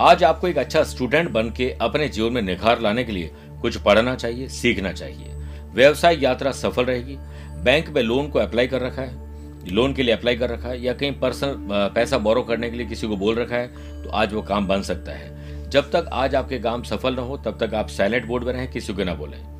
आज 0.00 0.24
आपको 0.24 0.48
एक 0.48 0.58
अच्छा 0.58 0.82
स्टूडेंट 0.84 1.30
बन 1.30 1.50
के 1.50 1.70
अपने 1.80 2.08
जीवन 2.08 2.32
में 2.32 2.42
निखार 2.42 2.80
लाने 2.80 3.04
के 3.04 3.12
लिए 3.12 3.30
कुछ 3.62 3.76
पढ़ना 3.76 4.14
चाहिए, 4.14 4.48
सीखना 4.48 4.92
चाहिए। 4.92 5.34
व्यवसाय 5.74 6.18
यात्रा 6.22 6.52
सफल 6.52 6.84
रहेगी। 6.84 7.16
बैंक 7.64 7.88
में 7.88 8.02
लोन 8.02 8.28
को 8.28 8.38
अप्लाई 8.38 8.66
कर 8.66 8.82
रखा 8.82 9.02
है। 9.02 9.24
लोन 9.68 9.94
के 9.94 10.02
लिए 10.02 10.14
अप्लाई 10.14 10.36
कर 10.36 10.50
रखा 10.50 10.68
है 10.68 10.82
या 10.82 10.92
कहीं 10.92 11.12
पर्सनल 11.12 11.54
पैसा 11.94 12.18
बोरो 12.18 12.42
करने 12.42 12.70
के 12.70 12.76
लिए 12.76 12.86
किसी 12.86 13.08
को 13.08 13.16
बोल 13.16 13.34
रखा 13.34 13.56
है 13.56 14.02
तो 14.02 14.10
आज 14.10 14.32
वो 14.32 14.42
काम 14.42 14.66
बन 14.66 14.82
सकता 14.82 15.12
है। 15.12 15.70
जब 15.70 15.90
तक 15.90 16.08
आज 16.12 16.34
आपके 16.34 16.58
काम 16.58 16.82
सफल 16.82 17.14
न 17.14 17.18
हो, 17.18 17.36
तब 17.36 17.58
तक 17.60 17.74
आप 17.74 17.88
साइलेंट 17.88 18.26
बोर्ड 18.26 18.44
में 18.44 18.52
रहें, 18.52 18.70
किसी 18.70 18.92
को 18.92 19.04
ना 19.04 19.14
बोलें। 19.14 19.55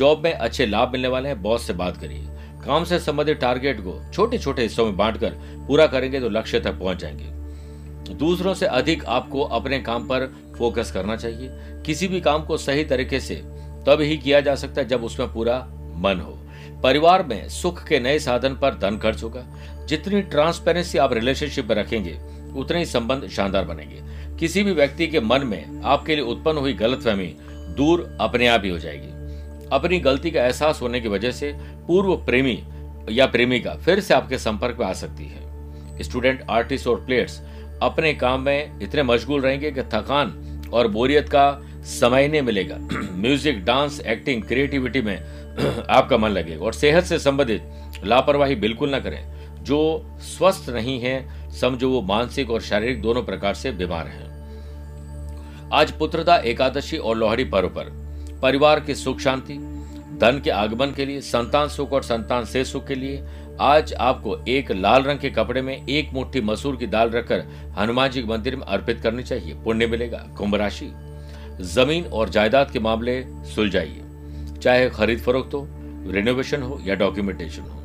जॉब 0.00 0.24
में 0.24 0.32
अच्छे 0.32 0.66
लाभ 0.66 0.92
मिलने 0.92 1.08
वाले 1.08 1.28
हैं, 1.28 1.42
बॉस 1.42 1.66
से 1.66 1.72
बात 1.72 1.96
करिए। 1.96 2.26
काम 2.64 2.84
से 2.84 2.98
संबंधित 2.98 3.38
टारगेट 3.38 3.80
को 3.80 4.12
छोटे 4.12 4.38
छोटे 4.38 4.62
हिस्सों 4.62 4.84
में 4.84 4.96
बांटकर 4.96 5.30
पूरा 5.68 5.86
करेंगे 5.86 6.20
तो 6.20 6.28
लक्ष्य 6.28 6.60
तक 6.60 6.72
पहुँच 6.72 6.98
जाएँगे। 6.98 8.14
दूसरों 8.14 8.54
से 8.54 8.66
अधिक 8.66 9.04
आपको 9.04 9.42
अपने 9.42 9.80
काम 9.80 10.04
पर 10.04 10.36
फोकस 10.58 10.92
करना 10.92 11.16
चाहिए। 11.16 11.48
किसी 11.86 12.08
भी 12.08 12.20
काम 12.20 12.44
को 12.44 12.56
सही 12.56 12.84
तरीके 12.84 13.20
से 13.20 13.34
तब 13.86 13.98
ही 14.00 14.16
किया 14.16 14.40
जा 14.40 14.54
सकता 14.54 14.80
है 14.80 14.88
जब 14.88 15.04
उसमें 15.04 15.32
पूरा 15.32 15.58
मन 15.96 16.20
हो। 16.20 16.38
परिवार 16.82 17.22
में 17.22 17.48
सुख 17.48 17.84
के 17.84 18.00
नए 18.00 18.18
साधन 18.18 18.54
पर 18.54 18.74
धन 18.74 18.98
खर्च 18.98 19.22
होगा। 19.22 19.46
जितनी 19.86 20.22
ट्रांसपेरेंसी 20.22 20.98
आप 20.98 21.12
रिलेशनशिप 21.12 21.68
में 21.68 21.76
रखेंगे, 21.76 22.18
उतने 22.56 22.78
ही 22.78 22.86
संबंध 22.86 23.28
शानदार 23.28 23.64
बनेंगे। 23.64 24.02
किसी 24.36 24.62
भी 24.62 24.72
व्यक्ति 24.72 25.06
के 25.06 25.20
मन 25.20 25.46
में 25.46 25.82
आपके 25.84 26.16
लिए 26.16 26.24
उत्पन्न 26.24 26.58
हुई 26.58 26.72
गलतफहमी 26.72 27.36
दूर 27.50 28.18
अपने 28.20 28.46
आप 28.46 28.62
ही 28.64 28.70
हो 28.70 28.78
जाएगी। 28.78 29.19
अपनी 29.72 29.98
गलती 30.00 30.30
का 30.30 30.44
एहसास 30.44 30.80
होने 30.82 31.00
की 31.00 31.08
वजह 31.08 31.30
से 31.30 31.52
पूर्व 31.86 32.16
प्रेमी 32.16 32.62
या 33.10 33.26
प्रेमिका 33.26 33.74
फिर 33.74 34.00
से 34.00 34.14
आपके 34.14 34.38
संपर्क 34.38 34.76
में 34.80 34.86
आ 34.86 34.92
सकती 34.92 35.24
है। 35.24 36.02
स्टूडेंट, 36.02 36.46
आर्टिस्ट 36.50 36.86
और 36.86 37.04
प्लेयर्स 37.04 37.40
अपने 37.82 38.14
काम 38.14 38.40
में 38.40 38.80
इतने 38.82 39.02
मशगूल 39.02 39.40
रहेंगे 39.40 39.70
कि 39.70 39.82
थकान 39.82 40.62
और 40.74 40.88
बोरियत 40.88 41.28
का 41.28 41.62
समय 41.84 42.28
नहीं 42.28 42.42
मिलेगा। 42.42 42.76
म्यूज़िक, 43.12 43.64
डांस, 43.64 44.00
एक्टिंग, 44.00 44.42
क्रिएटिविटी 44.42 45.00
में 45.02 45.16
आपका 45.90 46.16
मन 46.16 46.28
लगेगा 46.28 46.64
और 46.64 46.72
सेहत 46.72 47.04
से 47.04 47.18
संबंधित 47.18 47.70
लापरवाही 48.04 48.54
बिल्कुल 48.54 48.90
ना 48.90 48.98
करें। 48.98 49.40
जो 49.64 50.06
स्वस्थ 50.20 50.70
नहीं 50.70 51.00
है, 51.00 51.50
समझो 51.50 51.90
वो 51.90 52.02
मानसिक 52.02 52.50
और 52.50 52.60
शारीरिक 52.60 53.02
दोनों 53.02 53.22
प्रकार 53.22 53.54
से 53.54 53.72
बीमार 53.72 54.06
हैं। 54.06 54.30
आज 55.72 55.90
पुत्रता 55.90 56.36
एकादशी 56.36 56.96
और 56.96 57.16
लोहड़ी 57.16 57.44
पर्व 57.44 57.68
पर 57.68 57.99
परिवार 58.42 58.80
की 58.80 58.94
सुख 58.94 59.18
शांति, 59.18 59.54
धन 60.20 60.40
के 60.44 60.50
आगमन 60.50 60.86
के 60.86 61.06
लिए, 61.06 61.20
संतान 61.20 61.68
सुख 61.68 61.92
और 61.92 62.02
संतान 62.02 62.44
से 62.44 62.64
सुख 62.64 62.86
के 62.86 62.94
लिए, 62.94 63.24
आज 63.60 63.94
आपको 63.94 64.44
एक 64.48 64.72
लाल 64.72 65.02
रंग 65.02 65.18
के 65.18 65.30
कपड़े 65.30 65.62
में 65.62 65.86
एक 65.88 66.12
मुट्ठी 66.12 66.40
मसूर 66.40 66.76
की 66.76 66.86
दाल 66.86 67.10
रखकर 67.10 67.44
हनुमान 67.78 68.10
जी 68.10 68.22
के 68.22 68.28
मंदिर 68.28 68.56
में 68.56 68.66
अर्पित 68.66 69.00
करनी 69.00 69.22
चाहिए। 69.22 69.54
पुण्य 69.54 69.86
मिलेगा। 69.86 70.18
कुंभ 70.18 70.54
राशि। 70.54 70.92
ज़मीन 71.60 72.04
और 72.04 72.28
जायदाद 72.28 72.70
के 72.70 72.78
मामले 72.78 73.24
सुलझाइए। 73.28 74.00
चाहे 74.62 74.90
खरीद 74.90 75.18
फरोख्त 75.18 75.54
हो 75.54 75.68
रिनोवेशन 76.06 76.62
हो 76.62 76.80
या 76.84 76.94
डॉक्यूमेंटेशन 76.94 77.62
हो। 77.62 77.80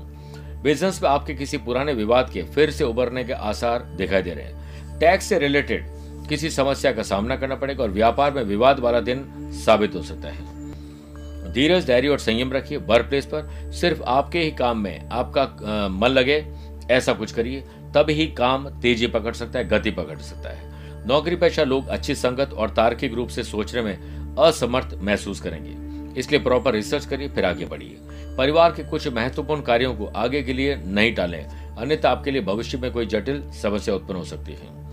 बिज़नेस 0.63 1.03
में 1.03 1.09
आपके 1.09 1.33
किसी 1.33 1.57
पुराने 1.57 1.93
विवाद 1.93 2.29
के 2.29 2.43
फिर 2.43 2.71
से 2.71 2.83
उभरने 2.83 3.23
के 3.23 3.33
आसार 3.33 3.79
दिखाई 3.79 4.21
दे 4.21 4.33
रहे 4.33 4.45
हैं। 4.45 4.65
टैक्स 4.99 5.25
से 5.25 5.39
रिलेटेड 5.39 5.87
किसी 6.25 6.49
समस्या 6.49 6.91
का 6.91 7.03
सामना 7.03 7.35
करना 7.35 7.55
पड़ेगा 7.55 7.83
और 7.83 7.89
व्यापार 7.89 8.33
में 8.33 8.43
विवाद 8.43 8.79
वाला 8.79 8.99
दिन 8.99 9.25
साबित 9.65 9.95
हो 9.95 10.01
सकता 10.01 10.29
है। 10.29 11.53
धीरज, 11.53 11.85
धैर्य 11.85 12.07
और 12.07 12.19
संयम 12.19 12.51
रखिए 12.51 12.77
वर्क 12.77 13.05
प्लेस 13.05 13.25
पर। 13.25 13.71
सिर्फ़ 13.71 14.03
आपके 14.03 14.39
ही 14.39 14.51
काम 14.51 14.77
में 14.77 15.09
आपका 15.09 15.43
मन 15.89 16.07
लगे, 16.07 16.45
ऐसा 16.91 17.13
कुछ 17.13 17.31
करिए, 17.31 17.63
तब 17.95 18.09
ही 18.09 18.27
काम 18.27 18.69
तेज़ी 18.69 19.07
पकड़ 19.07 19.33
सकता 19.33 19.59
है, 19.59 19.67
गति 19.67 19.91
पकड़ 19.91 20.17
सकता 20.17 20.49
है। 20.49 20.73
नौकरी 21.07 21.35
पेशा 21.35 21.63
लोग 21.63 21.87
अच्छी 21.87 22.15
संगत 22.15 22.53
और 22.53 22.69
तार्किक 22.69 23.13
रूप 23.13 23.29
से 23.29 23.43
सोचने 23.43 23.81
में 23.81 23.97
असमर्थ 24.35 24.97
महसूस 25.01 25.41
करेंगे। 25.41 25.85
इसलिए 26.19 26.39
प्रॉपर 26.39 26.73
रिसर्च 26.73 27.05
करिए, 27.05 27.29
फिर 27.29 27.45
आगे 27.45 27.65
बढ़िए। 27.65 27.97
परिवार 28.37 28.71
के 28.71 28.83
कुछ 28.83 29.07
महत्वपूर्ण 29.07 29.61
कार्यों 29.61 29.95
को 29.95 30.05
आगे 30.05 30.43
के 30.43 30.53
लिए 30.53 30.75
नहीं 30.75 31.15
टालें। 31.15 31.45
अन्यथा 31.75 32.09
आपके 32.09 32.31
लिए 32.31 32.41
भविष्य 32.41 32.77
में 32.77 32.91
कोई 32.91 33.05
जटिल 33.05 33.51
समस्या 33.51 33.95
उत्पन्न 33.95 34.17
हो 34.17 34.23
सकती 34.23 34.51
है। 34.51 34.84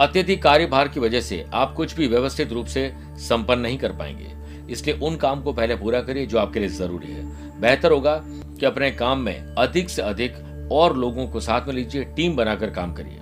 अत्यधिक 0.00 0.42
कार्यभार 0.42 0.88
की 0.88 1.00
वजह 1.00 1.20
से 1.20 1.46
आप 1.54 1.74
कुछ 1.74 1.96
भी 1.96 2.08
व्यवस्थित 2.08 2.52
रूप 2.52 2.66
से 2.66 2.94
संपन्न 3.16 3.60
नहीं 3.60 3.78
कर 3.78 3.92
पाएँगे। 3.92 4.32
इसलिए 4.72 4.98
उन 4.98 5.16
काम 5.16 5.42
को 5.42 5.52
पहले 5.52 5.76
पूरा 5.76 6.00
करिए 6.00 6.26
जो 6.26 6.38
आपके 6.38 6.60
लिए 6.60 6.68
ज़रूरी 6.68 7.12
है। 7.12 7.60
बेहतर 7.60 7.90
होगा 7.90 8.22
कि 8.24 8.66
अपने 8.66 8.90
काम 8.90 9.18
में 9.18 9.54
अधिक 9.54 9.90
से 9.90 10.02
अधिक 10.02 10.34
और 10.72 10.96
लोगों 10.96 11.28
को 11.28 11.40
साथ 11.40 11.66
में 11.66 11.74
लीजिए, 11.74 12.04
टीम 12.04 12.36
बनाकर 12.36 12.70
काम 12.70 12.92
करिए। 12.92 13.18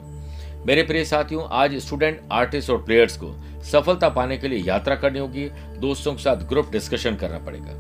मेरे 0.67 0.83
प्रिय 0.83 1.05
साथियों, 1.05 1.45
आज 1.51 1.75
स्टूडेंट, 1.75 2.21
आर्टिस्ट 2.33 2.71
और 2.71 2.83
प्लेयर्स 2.83 3.17
को 3.17 3.35
सफलता 3.63 4.09
पाने 4.09 4.39
के 4.39 4.49
लिए 4.49 4.59
यात्रा 4.59 4.97
करनी 4.97 5.19
होगी। 5.19 5.51
दोस्तों 5.79 6.13
के 6.13 6.23
साथ 6.23 6.37
ग्रुप 6.37 6.73
डिस्कशन 6.73 7.15
करना 7.15 7.39
पड़ेगा। 7.39 7.73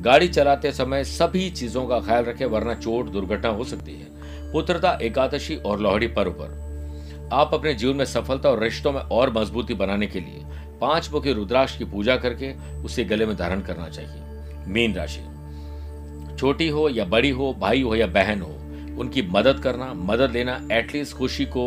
गाड़ी 0.00 0.28
चलाते 0.28 0.72
समय 0.72 1.04
सभी 1.04 1.50
चीज़ों 1.50 1.86
का 1.86 2.00
ख्याल 2.00 2.24
रखें, 2.24 2.46
वरना 2.46 2.74
चोट, 2.74 3.06
दुर्घटना 3.06 3.48
हो 3.48 3.64
सकती 3.64 3.92
है। 3.92 4.06
पुत्रता, 4.52 4.98
एकादशी 5.02 5.56
और 5.56 5.80
लोहड़ी 5.80 6.06
पर्व 6.06 6.30
पर। 6.30 6.69
आप 7.32 7.50
अपने 7.54 7.72
जीवन 7.74 7.96
में 7.96 8.04
सफलता 8.04 8.48
और 8.50 8.62
रिश्तों 8.62 8.92
में 8.92 9.00
और 9.00 9.32
मजबूती 9.32 9.74
बनाने 9.74 10.06
के 10.06 10.20
लिए 10.20 10.44
पाँच 10.80 11.10
मुखी 11.12 11.32
रुद्राक्ष 11.32 11.76
की 11.78 11.84
पूजा 11.84 12.16
करके 12.16 12.52
उसे 12.84 13.04
गले 13.04 13.26
में 13.26 13.36
धारण 13.36 13.60
करना 13.60 13.88
चाहिए। 13.88 14.64
मीन 14.66 14.94
राशि। 14.94 15.20
छोटी 16.36 16.68
हो 16.68 16.88
या 16.88 17.04
बड़ी 17.04 17.30
हो, 17.30 17.52
भाई 17.54 17.82
हो 17.82 17.94
या 17.96 18.06
बहन 18.08 18.40
हो, 18.40 18.52
उनकी 19.00 19.22
मदद 19.28 19.60
करना, 19.60 19.92
मदद 19.94 20.32
लेना 20.32 20.60
एटलीस्ट 20.72 21.16
खुशी 21.16 21.44
को 21.46 21.64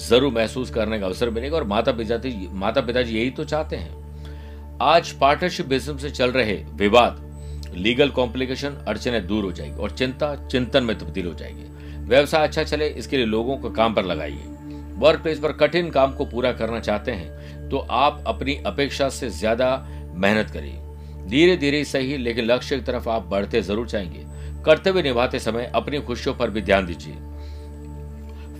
ज़रूर 0.00 0.32
महसूस 0.32 0.70
करने 0.70 0.98
का 1.00 1.06
अवसर 1.06 1.30
मिलेगा 1.30 1.56
और 1.56 1.64
माता 1.64 1.92
पिता 1.92 2.20
माता 2.54 2.80
पिताजी 2.80 3.18
यही 3.18 3.30
तो 3.30 3.44
चाहते 3.44 3.76
हैं। 3.76 3.98
आज 4.82 5.10
पार्टनरशिप 5.12 5.66
बिज़नेस 5.66 6.02
से 6.02 6.10
चल 6.10 6.30
रहे 6.32 6.54
विवाद 6.74 7.72
लीगल 7.76 8.08
कॉम्प्लिकेशन 8.10 8.76
अड़चने 8.88 9.20
दूर 9.20 9.44
हो 9.44 9.52
जाएगी 9.52 9.76
और 9.76 9.90
चिंता, 9.90 10.34
चिंतन 10.46 10.84
में 10.84 10.98
तब्दील 10.98 11.26
हो 11.26 11.34
जाएगी। 11.34 12.06
व्यवसाय 12.06 12.46
अच्छा 12.46 12.62
चले, 12.64 12.88
इसके 12.88 13.16
लिए 13.16 13.26
लोगों 13.26 13.56
को 13.56 13.70
काम 13.70 13.94
पर 13.94 14.04
लगाइए। 14.04 14.49
वर्क 15.00 15.20
प्लेस 15.22 15.38
पर 15.38 15.52
कठिन 15.54 15.90
काम 15.90 16.12
को 16.12 16.24
पूरा 16.26 16.52
करना 16.52 16.80
चाहते 16.80 17.12
हैं 17.12 17.68
तो 17.68 17.78
आप 17.78 18.22
अपनी 18.26 18.54
अपेक्षा 18.66 19.08
से 19.08 19.28
ज़्यादा 19.30 19.68
मेहनत 20.14 20.50
करिए। 20.50 20.78
धीरे 21.28 21.56
धीरे 21.56 21.84
सही, 21.84 22.16
लेकिन 22.18 22.44
लक्ष्य 22.44 22.76
की 22.76 22.82
तरफ़ 22.82 23.08
आप 23.08 23.26
बढ़ते 23.26 23.62
ज़रूर 23.62 23.88
चाहेंगे 23.88 24.24
कर्तव्य 24.64 25.02
निभाते 25.02 25.38
समय 25.38 25.70
अपनी 25.74 26.00
खुशियों 26.00 26.34
पर 26.34 26.50
भी 26.50 26.62
ध्यान 26.62 26.86
दीजिए। 26.86 27.14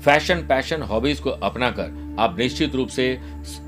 फ़ैशन, 0.00 0.46
पैशन, 0.48 0.82
हॉबीज 0.82 1.20
को 1.20 1.30
अपनाकर 1.30 2.16
आप 2.20 2.38
निश्चित 2.38 2.74
रूप 2.74 2.88
से 2.88 3.18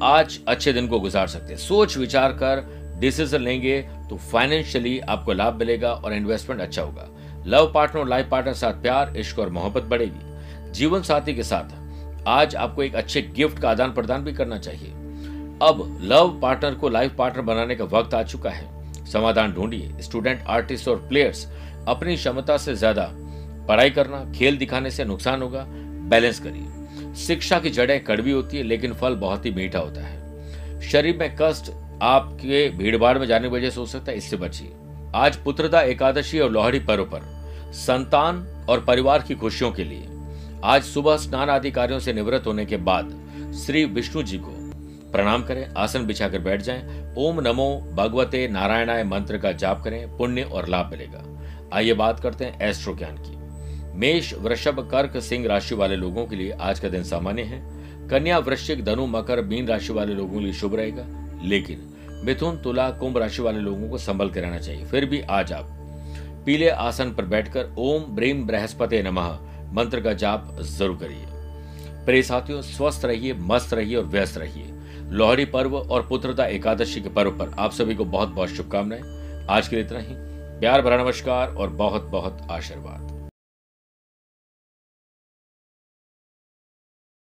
आज 0.02 0.38
अच्छे 0.48 0.72
दिन 0.72 0.88
को 0.88 1.00
गुजार 1.00 1.26
सकते 1.26 1.52
हैं। 1.52 1.61
सोच 1.61 1.96
विचार 1.96 2.32
कर 2.35 2.64
डिसीज़न 3.00 3.40
लेंगे 3.40 3.80
तो 4.11 4.16
फाइनेंशियली 4.32 4.98
आपको 5.00 5.32
लाभ 5.32 5.54
मिलेगा 5.54 5.92
और 5.92 6.12
इन्वेस्टमेंट 6.14 6.61
अच्छा 6.61 6.82
होगा। 6.82 7.08
लव 7.46 7.70
पार्टनर 7.74 8.00
और 8.00 8.08
लाइफ 8.08 8.28
पार्टनर 8.30 8.54
साथ 8.54 8.82
प्यार, 8.82 9.16
इश्क 9.16 9.38
और 9.38 9.50
मोहब्बत 9.50 9.82
बढ़ेगी। 9.85 10.72
जीवन 10.72 11.02
साथी 11.02 11.35
के 11.35 11.42
साथ 11.44 11.80
आज 12.28 12.54
आपको 12.56 12.82
एक 12.82 12.94
अच्छे 12.94 13.20
गिफ्ट 13.37 13.58
का 13.58 13.70
आदान 13.70 13.92
प्रदान 13.92 14.24
भी 14.24 14.32
करना 14.32 14.58
चाहिए। 14.58 14.90
अब 15.62 15.98
लव 16.02 16.38
पार्टनर 16.42 16.74
को 16.74 16.88
लाइफ 16.88 17.14
पार्टनर 17.14 17.42
बनाने 17.42 17.74
का 17.74 17.85
वक्त 17.85 18.14
आ 18.14 18.22
चुका 18.22 18.50
है। 18.50 19.04
समाधान 19.06 19.52
ढूंढिए। 19.52 20.02
स्टूडेंट, 20.02 20.42
आर्टिस्ट 20.42 20.88
और 20.88 20.96
प्लेयर्स, 21.08 21.46
अपनी 21.88 22.16
क्षमता 22.16 22.56
से 22.56 22.74
ज़्यादा 22.74 23.08
पढ़ाई 23.68 23.90
करना, 23.90 24.24
खेल 24.32 24.56
दिखाने 24.58 24.90
से 24.90 25.04
नुकसान 25.04 25.42
होगा। 25.42 25.64
बैलेंस 26.08 26.40
करिए। 26.40 27.14
शिक्षा 27.16 27.58
की 27.58 27.70
जड़ें 27.70 28.04
कड़वी 28.04 28.30
होती 28.30 28.56
है, 28.56 28.62
लेकिन 28.62 28.94
फल 28.94 29.14
बहुत 29.14 29.46
ही 29.46 29.50
मीठा 29.50 29.78
होता 29.78 30.00
है। 30.00 30.80
शरीर 30.90 31.16
में 31.16 31.37
कष्ट 31.40 31.72
आपके 32.02 32.68
भीड़ 32.68 32.96
भाड़ 32.96 33.18
में 33.18 33.26
जाने 33.26 33.48
की 33.48 33.54
वजह 33.54 33.70
से 33.70 33.80
हो 33.80 33.87
सकता 33.87 34.12
है, 34.12 34.18
इससे 34.18 34.37
बचिए। 34.37 34.72
आज 35.14 35.37
पुत्रदा 35.37 35.80
एकादशी 35.82 36.38
और 36.38 36.50
लोहड़ी 36.50 36.80
पर्व 36.80 37.04
पर। 37.04 37.30
संतान 37.74 38.46
और 38.68 38.85
परिवार 38.85 39.22
की 39.22 39.35
खुशियों 39.35 39.72
के 39.72 39.85
लिए। 39.85 40.06
आज 40.64 40.83
सुबह 40.83 41.16
स्नान 41.16 41.51
आदि 41.51 41.70
कार्यों 41.70 41.98
से 41.98 42.12
निवृत्त 42.12 42.46
होने 42.46 42.66
के 42.66 42.77
बाद 42.77 43.22
श्री 43.55 43.85
विष्णु 43.85 44.22
जी 44.22 44.38
को 44.38 44.51
प्रणाम 45.12 45.44
करें, 45.44 45.70
आसन 45.77 46.07
बिछाकर 46.07 46.38
बैठ 46.38 46.62
जाएँ, 46.62 47.14
ओम 47.18 47.40
नमो 47.40 47.90
भगवते 47.94 48.48
नारायणाय 48.48 49.05
मंत्र 49.05 49.38
का 49.38 49.53
जाप 49.53 49.85
करें, 49.85 50.16
पुण्य 50.16 50.42
और 50.42 50.68
लाभ 50.68 50.90
मिलेगा। 50.90 51.40
आइए 51.72 51.92
बात 51.92 52.20
करते 52.20 52.44
हैं 52.44 52.61
एस्ट्रो 52.61 52.94
ज्ञान 52.94 53.16
की। 53.20 53.37
मेष, 53.98 54.35
वृषभ, 54.35 54.88
कर्क, 54.90 55.16
सिंह 55.16 55.46
राशि 55.46 55.75
वाले 55.75 55.96
लोगों 55.96 56.27
के 56.27 56.37
लिए 56.37 56.51
आज 56.51 56.81
का 56.81 56.88
दिन 56.88 57.03
सामान्य 57.03 57.42
है। 57.42 57.62
कन्या, 58.09 58.38
वृश्चिक, 58.38 58.85
धनु, 58.85 59.07
मकर, 59.07 59.42
मीन 59.42 59.66
राशि 59.66 59.92
वाले 59.92 60.14
लोगों 60.14 60.38
के 60.38 60.44
लिए 60.44 60.53
शुभ 60.53 60.75
रहेगा। 60.75 61.05
लेकिन 61.44 61.79
मिथुन, 62.25 62.57
तुला, 62.57 62.90
कुंभ 62.90 63.18
राशि 63.18 63.42
वाले 63.42 63.59
लोगों 63.59 63.88
को 63.88 63.98
संभल 63.98 64.31
के 64.31 64.40
रहना 64.40 64.59
चाहिए। 64.59 64.85
फिर 64.85 65.07
भी 65.07 65.20
आज 65.20 65.53
आप 65.53 65.68
पीले 66.46 66.68
आसन 66.68 67.14
पर 67.14 67.25
बैठकर 67.25 67.75
ओम, 67.79 68.03
ब्रीम, 68.03 68.46
बृहस्पति 68.46 69.03
नमः 69.03 69.38
मंत्र 69.72 70.00
का 70.00 70.12
जाप 70.12 70.56
ज़रूर 70.61 70.96
करिए। 70.96 71.26
प्रिय 72.06 72.22
साथियों, 72.22 72.62
स्वस्थ 72.62 73.04
रहिए, 73.04 73.35
मस्त 73.35 73.74
रहिए 73.74 73.96
और 73.96 74.04
व्यस्त 74.04 74.38
रहिए। 74.38 74.72
लोहड़ी 75.11 75.44
पर्व 75.44 75.76
और 75.76 76.06
पुत्रता 76.06 76.46
एकादशी 76.46 77.00
के 77.00 77.08
पर्व 77.08 77.30
पर 77.30 77.54
आप 77.58 77.72
सभी 77.72 77.94
को 77.94 78.04
बहुत 78.04 78.28
बहुत 78.28 78.48
शुभकामनाएँ। 78.48 79.46
आज 79.50 79.68
के 79.68 79.76
लिए 79.76 79.85
इतना 79.85 79.98
ही। 79.98 80.14
प्यार, 80.61 80.82
भरा 80.82 80.96
नमस्कार 80.96 81.48
और 81.48 81.70
बहुत 81.70 82.02
बहुत 82.02 82.46
आशीर्वाद। 82.50 83.12